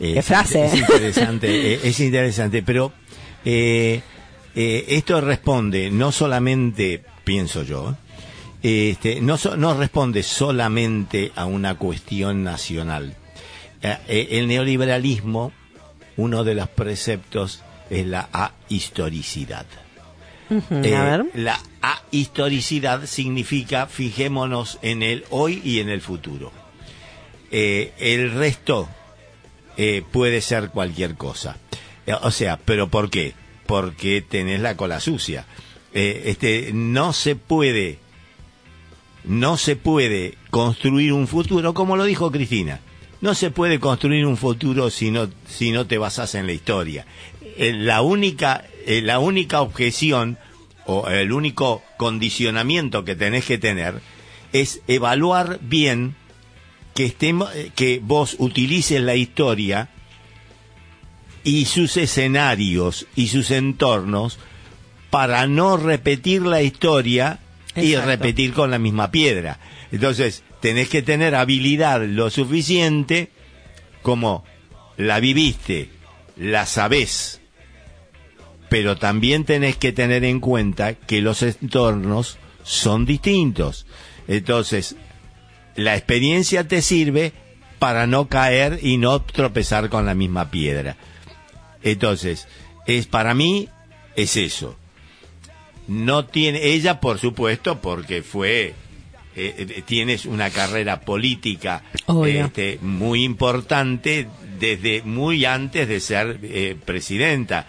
[0.00, 0.78] Eh, Qué frase, Es, ¿eh?
[0.78, 2.92] interesante, eh, es interesante, pero
[3.44, 4.00] eh,
[4.54, 7.96] eh, esto responde no solamente, pienso yo,
[8.62, 13.14] eh, este, no, so- no responde solamente a una cuestión nacional.
[13.82, 15.52] Eh, eh, el neoliberalismo,
[16.18, 19.66] uno de los preceptos es la ahistoricidad.
[20.70, 21.24] Eh, a ver.
[21.34, 26.52] La ahistoricidad significa fijémonos en el hoy y en el futuro.
[27.50, 28.88] Eh, el resto
[29.76, 31.56] eh, puede ser cualquier cosa.
[32.06, 33.34] Eh, o sea, ¿pero por qué?
[33.66, 35.46] Porque tenés la cola sucia.
[35.92, 37.98] Eh, este, no se puede,
[39.24, 42.80] no se puede construir un futuro, como lo dijo Cristina.
[43.20, 47.06] No se puede construir un futuro si no, si no te basas en la historia.
[47.56, 50.38] Eh, la única, la única objeción
[50.84, 54.00] o el único condicionamiento que tenés que tener
[54.52, 56.14] es evaluar bien
[56.96, 59.90] que estemos, eh, que vos utilices la historia
[61.44, 64.38] y sus escenarios y sus entornos
[65.10, 67.38] para no repetir la historia
[67.76, 69.60] y repetir con la misma piedra.
[69.92, 73.30] Entonces, tenés que tener habilidad lo suficiente
[74.02, 74.44] como
[74.96, 75.90] la viviste,
[76.36, 77.42] la sabés,
[78.70, 83.86] pero también tenés que tener en cuenta que los entornos son distintos.
[84.26, 84.96] Entonces,
[85.76, 87.32] la experiencia te sirve
[87.78, 90.96] para no caer y no tropezar con la misma piedra.
[91.82, 92.48] Entonces,
[92.86, 93.68] es para mí
[94.16, 94.76] es eso.
[95.86, 98.74] No tiene, ella por supuesto, porque fue,
[99.36, 101.82] eh, eh, tienes una carrera política
[102.26, 104.26] este, muy importante
[104.58, 107.66] desde muy antes de ser eh, presidenta.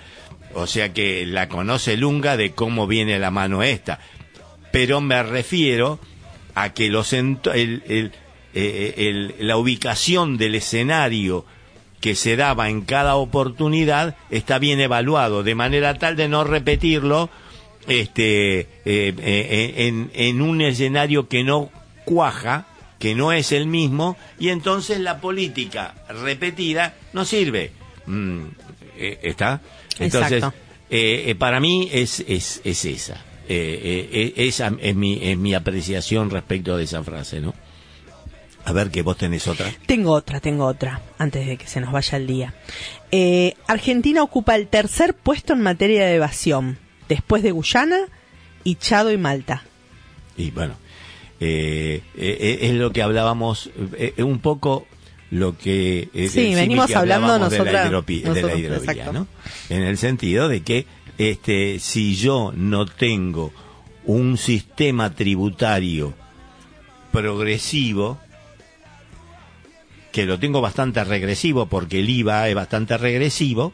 [0.55, 3.99] O sea que la conoce Lunga de cómo viene la mano esta.
[4.71, 5.99] Pero me refiero
[6.59, 7.37] a que los el-
[7.87, 8.11] el-
[8.55, 11.45] eh, el- la ubicación del escenario
[12.01, 17.29] que se daba en cada oportunidad está bien evaluado, de manera tal de no repetirlo
[17.87, 21.69] este, eh, eh, en, en un escenario que no
[22.05, 22.67] cuaja,
[22.99, 27.71] que no es el mismo, y entonces la política repetida no sirve.
[28.07, 28.45] Mm,
[28.97, 29.61] eh, ¿Está?
[29.99, 30.57] Entonces, Exacto.
[30.89, 33.23] eh, eh, para mí es, es, es esa.
[33.49, 37.53] Eh, eh, esa es mi, es mi apreciación respecto de esa frase, ¿no?
[38.65, 39.71] A ver que vos tenés otra.
[39.85, 42.53] Tengo otra, tengo otra, antes de que se nos vaya el día.
[43.11, 46.77] Eh, Argentina ocupa el tercer puesto en materia de evasión,
[47.07, 48.07] después de Guyana
[48.65, 49.63] y Chado y Malta.
[50.35, 50.75] Y bueno,
[51.39, 53.69] eh, eh, eh, es lo que hablábamos,
[54.17, 54.85] un poco
[55.31, 56.09] lo que...
[56.29, 59.11] Sí, venimos hablando hablábamos de la, nosotros, hidrovía.
[59.13, 59.27] ¿no?
[59.69, 60.85] En el sentido de que
[61.17, 63.51] este, si yo no tengo
[64.05, 66.13] un sistema tributario
[67.11, 68.19] progresivo,
[70.11, 73.73] que lo tengo bastante regresivo porque el IVA es bastante regresivo,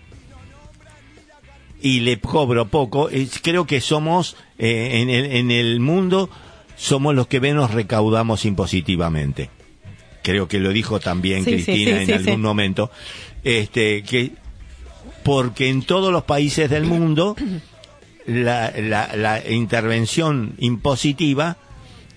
[1.81, 6.29] y le cobro poco, eh, creo que somos, eh, en, el, en el mundo,
[6.77, 9.49] somos los que menos recaudamos impositivamente.
[10.23, 12.89] Creo que lo dijo también Sí, Cristina sí, en algún momento.
[13.43, 14.31] Este, que,
[15.23, 17.35] porque en todos los países del mundo,
[18.25, 18.71] la,
[19.15, 21.57] la, intervención impositiva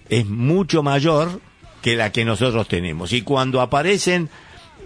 [0.09, 1.41] es mucho mayor
[1.83, 3.13] que la que nosotros tenemos.
[3.13, 4.29] Y cuando aparecen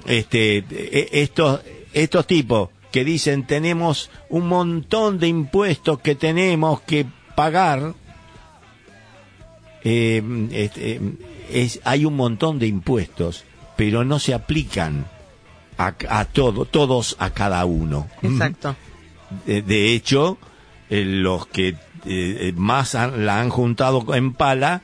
[0.07, 1.61] este, e- estos,
[1.93, 7.95] estos tipos que dicen tenemos un montón de impuestos que tenemos que pagar,
[9.85, 11.01] eh, este,
[11.51, 13.45] es, hay un montón de impuestos,
[13.77, 15.07] pero no se aplican
[15.87, 18.09] a, a todo, todos a cada uno.
[18.22, 18.76] Exacto.
[19.47, 20.39] De, de hecho,
[20.91, 21.76] eh, los que
[22.07, 24.83] eh, más han- la han juntado en pala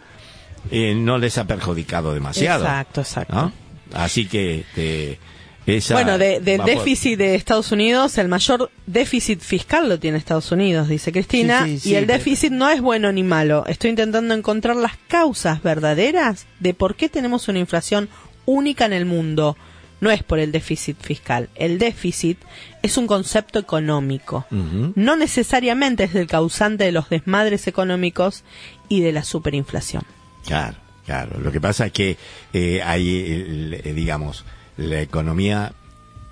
[0.70, 2.64] eh, no les ha perjudicado demasiado.
[2.64, 3.34] Exacto, exacto.
[3.34, 3.52] ¿no?
[3.94, 5.18] Así que este,
[5.66, 10.88] esa Bueno, de- déficit de Estados Unidos, el mayor déficit fiscal lo tiene Estados Unidos,
[10.88, 13.64] dice Cristina, Sí, sí, y sí, el pero- déficit no es bueno ni malo.
[13.66, 18.08] Estoy intentando encontrar las causas verdaderas de por qué tenemos una inflación
[18.44, 19.56] única en el mundo.
[20.00, 21.48] No es por el déficit fiscal.
[21.54, 22.38] El déficit
[22.82, 24.44] es un concepto económico.
[24.50, 28.44] No necesariamente es el causante de los desmadres económicos
[28.88, 30.02] y de la superinflación.
[30.44, 30.76] Claro,
[31.06, 31.40] claro.
[31.40, 32.16] Lo que pasa es que
[32.52, 34.44] eh, hay, el- eh, digamos,
[34.76, 35.72] la economía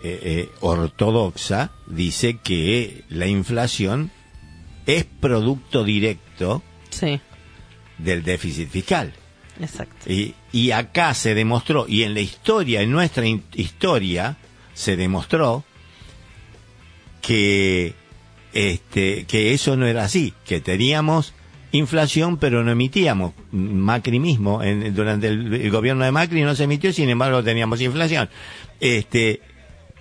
[0.03, 4.11] eh, eh, ortodoxa dice que la inflación
[4.87, 7.19] es producto directo Sí,
[7.97, 9.15] del déficit fiscal.
[9.59, 10.13] exacto.
[10.13, 14.37] Y, y acá se demostró, y en la historia, en nuestra historia,
[14.73, 15.65] se demostró
[17.21, 17.97] que,
[18.53, 21.35] este, que eso no era así, que teníamos
[21.73, 23.33] inflación pero no emitíamos.
[23.51, 28.31] Macri mismo, durante el, gobierno de Macri no se emitió, sin embargo teníamos inflación.
[28.79, 29.41] Este,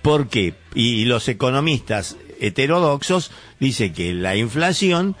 [0.02, 0.54] ¿Por qué?
[0.72, 5.16] Y los economistas heterodoxos dicen que la inflación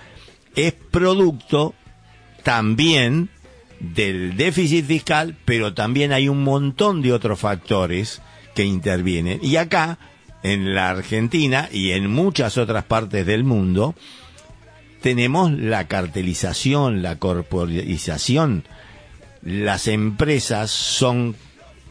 [0.54, 1.74] es producto
[2.44, 3.30] también
[3.92, 8.22] del déficit fiscal, pero también hay un montón de otros factores
[8.54, 9.40] que intervienen.
[9.42, 9.98] Y acá,
[10.42, 13.94] en la Argentina y en muchas otras partes del mundo,
[15.00, 18.64] tenemos la cartelización, la corporización.
[19.42, 21.36] Las empresas son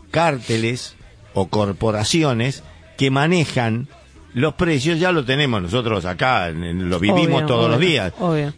[0.09, 0.95] cárteles
[1.33, 2.63] o corporaciones
[2.97, 3.87] que manejan
[4.33, 8.53] los precios, ya lo tenemos nosotros acá, lo vivimos Obvio, todos los días Obvio.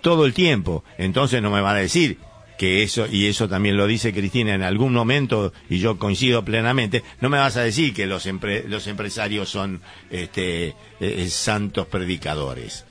[0.00, 0.84] todo el tiempo.
[0.98, 2.18] Entonces no me van a decir
[2.58, 7.02] que eso, y eso también lo dice Cristina en algún momento, y yo coincido plenamente,
[7.20, 9.80] no me vas a decir que los, empre- los empresarios son
[10.10, 12.84] este, eh, santos predicadores.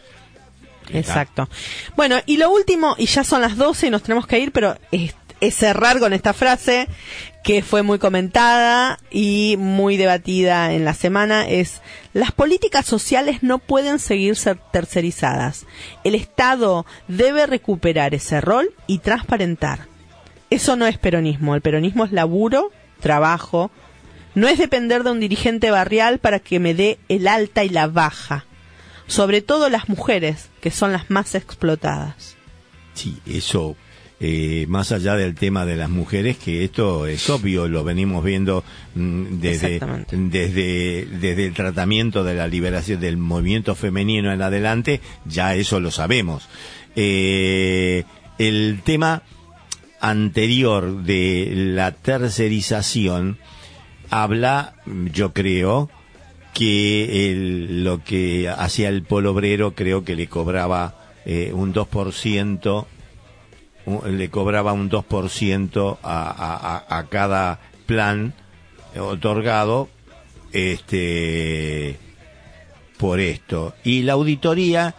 [0.94, 1.48] Exacto.
[1.96, 4.78] Bueno, y lo último, y ya son las 12 y nos tenemos que ir, pero
[5.42, 6.88] es cerrar con esta frase
[7.44, 11.82] que fue muy comentada y muy debatida en la semana, es
[12.14, 15.66] las políticas sociales no pueden seguir ser tercerizadas.
[16.04, 19.88] El Estado debe recuperar ese rol y transparentar.
[20.50, 23.72] Eso no es peronismo, el peronismo es laburo, trabajo,
[24.36, 27.88] no es depender de un dirigente barrial para que me dé el alta y la
[27.88, 28.46] baja
[29.12, 32.38] sobre todo las mujeres, que son las más explotadas.
[32.94, 33.76] Sí, eso,
[34.24, 38.64] eh, más allá del tema de las mujeres, que esto es obvio, lo venimos viendo
[38.94, 39.80] mm, desde,
[40.12, 45.90] desde, desde el tratamiento de la liberación del movimiento femenino en adelante, ya eso lo
[45.90, 46.48] sabemos.
[46.96, 48.04] Eh,
[48.38, 49.24] el tema
[50.00, 53.38] anterior de la tercerización
[54.10, 54.76] habla,
[55.14, 55.90] yo creo,
[56.54, 60.96] que el- lo que hacía el polo obrero creo que le cobraba
[61.26, 63.01] eh, un 2%, un-
[64.08, 66.30] le cobraba un 2% a,
[66.88, 68.34] a, a- cada plan
[69.00, 69.90] otorgado
[70.52, 71.98] este
[72.98, 73.74] por esto.
[73.84, 74.94] Y la auditoría,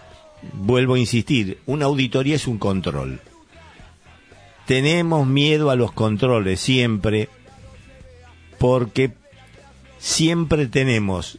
[0.55, 3.21] vuelvo a insistir, una auditoría es un control.
[4.67, 7.29] Tenemos miedo a los controles siempre
[8.59, 9.13] porque
[9.99, 11.39] siempre tenemos,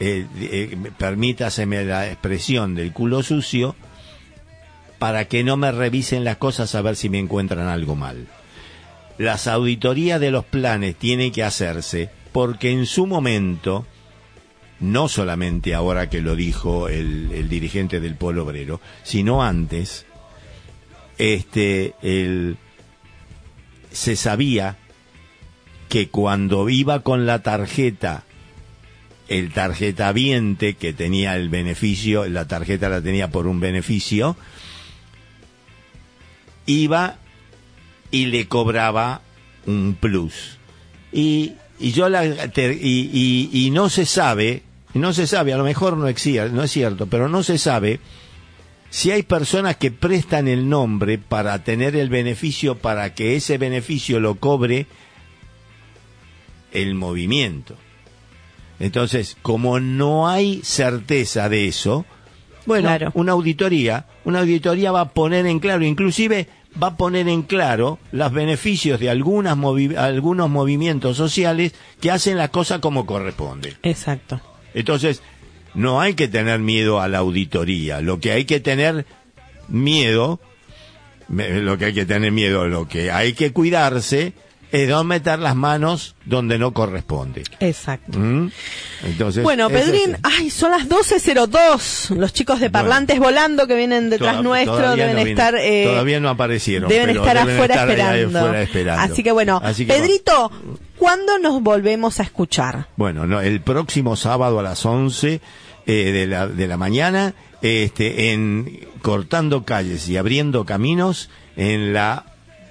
[0.00, 3.76] eh, eh, permítaseme la expresión del culo sucio,
[5.06, 8.26] para que no me revisen las cosas a ver si me encuentran algo mal.
[9.18, 13.86] Las auditorías de los planes tienen que hacerse porque en su momento,
[14.80, 20.06] no solamente ahora que lo dijo el, dirigente del Polo Obrero, sino antes,
[21.18, 22.56] este, el,
[23.92, 24.76] se sabía
[25.88, 28.24] que cuando iba con la tarjeta,
[29.28, 34.36] el tarjetaviente que tenía el beneficio, la tarjeta la tenía por un beneficio,
[36.66, 37.16] iba
[38.10, 39.22] y le cobraba
[39.66, 40.58] un plus.
[41.12, 44.62] Y, y yo la, y, y- y no se sabe,
[44.94, 48.00] no se sabe, a lo mejor no existe, no es cierto, pero no se sabe
[48.90, 54.20] si hay personas que prestan el nombre para tener el beneficio, para que ese beneficio
[54.20, 54.86] lo cobre
[56.72, 57.76] el movimiento.
[58.78, 62.04] Entonces, como no hay certeza de eso,
[62.66, 63.10] bueno, Claro.
[63.14, 66.48] una auditoría, una auditoría va a poner en claro, inclusive
[66.82, 72.36] va a poner en claro los beneficios de algunas movi- algunos movimientos sociales que hacen
[72.36, 73.76] la cosa como corresponde.
[73.82, 74.40] Exacto.
[74.74, 75.22] Entonces,
[75.74, 78.00] no hay que tener miedo a la auditoría.
[78.00, 79.06] Lo que hay que tener
[79.68, 80.40] miedo,
[81.28, 84.32] lo que hay que tener miedo, lo que hay que cuidarse
[84.72, 87.44] es no meter las manos donde no corresponde.
[87.60, 88.18] Exacto.
[88.18, 88.50] ¿Mm?
[89.04, 92.10] Entonces, Bueno, Pedrín, es- ay, son las 12.02.
[92.16, 92.72] Los chicos de Bueno.
[92.88, 95.54] parlantes volando que vienen detrás nuestro deben no estar.
[95.56, 96.88] eh, todavía no aparecieron.
[96.88, 98.38] Deben pero estar deben afuera estar esperando.
[98.38, 99.02] afuera esperando.
[99.02, 100.50] Así que bueno, Así que Pedrito,
[100.98, 102.88] ¿cuándo nos volvemos a escuchar?
[102.96, 105.40] Bueno, no, el próximo sábado a las 11
[105.86, 112.24] eh, de, la, de la mañana, este, en Cortando Calles y Abriendo Caminos, en la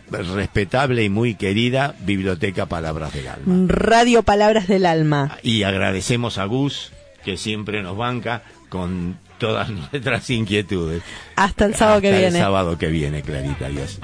[0.09, 3.65] respetable y muy querida Biblioteca Palabras del Alma.
[3.67, 5.37] Radio Palabras del Alma.
[5.43, 6.91] Y agradecemos a Gus,
[7.23, 11.03] que siempre nos banca con todas nuestras inquietudes.
[11.35, 12.37] Hasta el sábado que Hasta viene.
[12.37, 13.99] El sábado que viene, Clarita, adiós.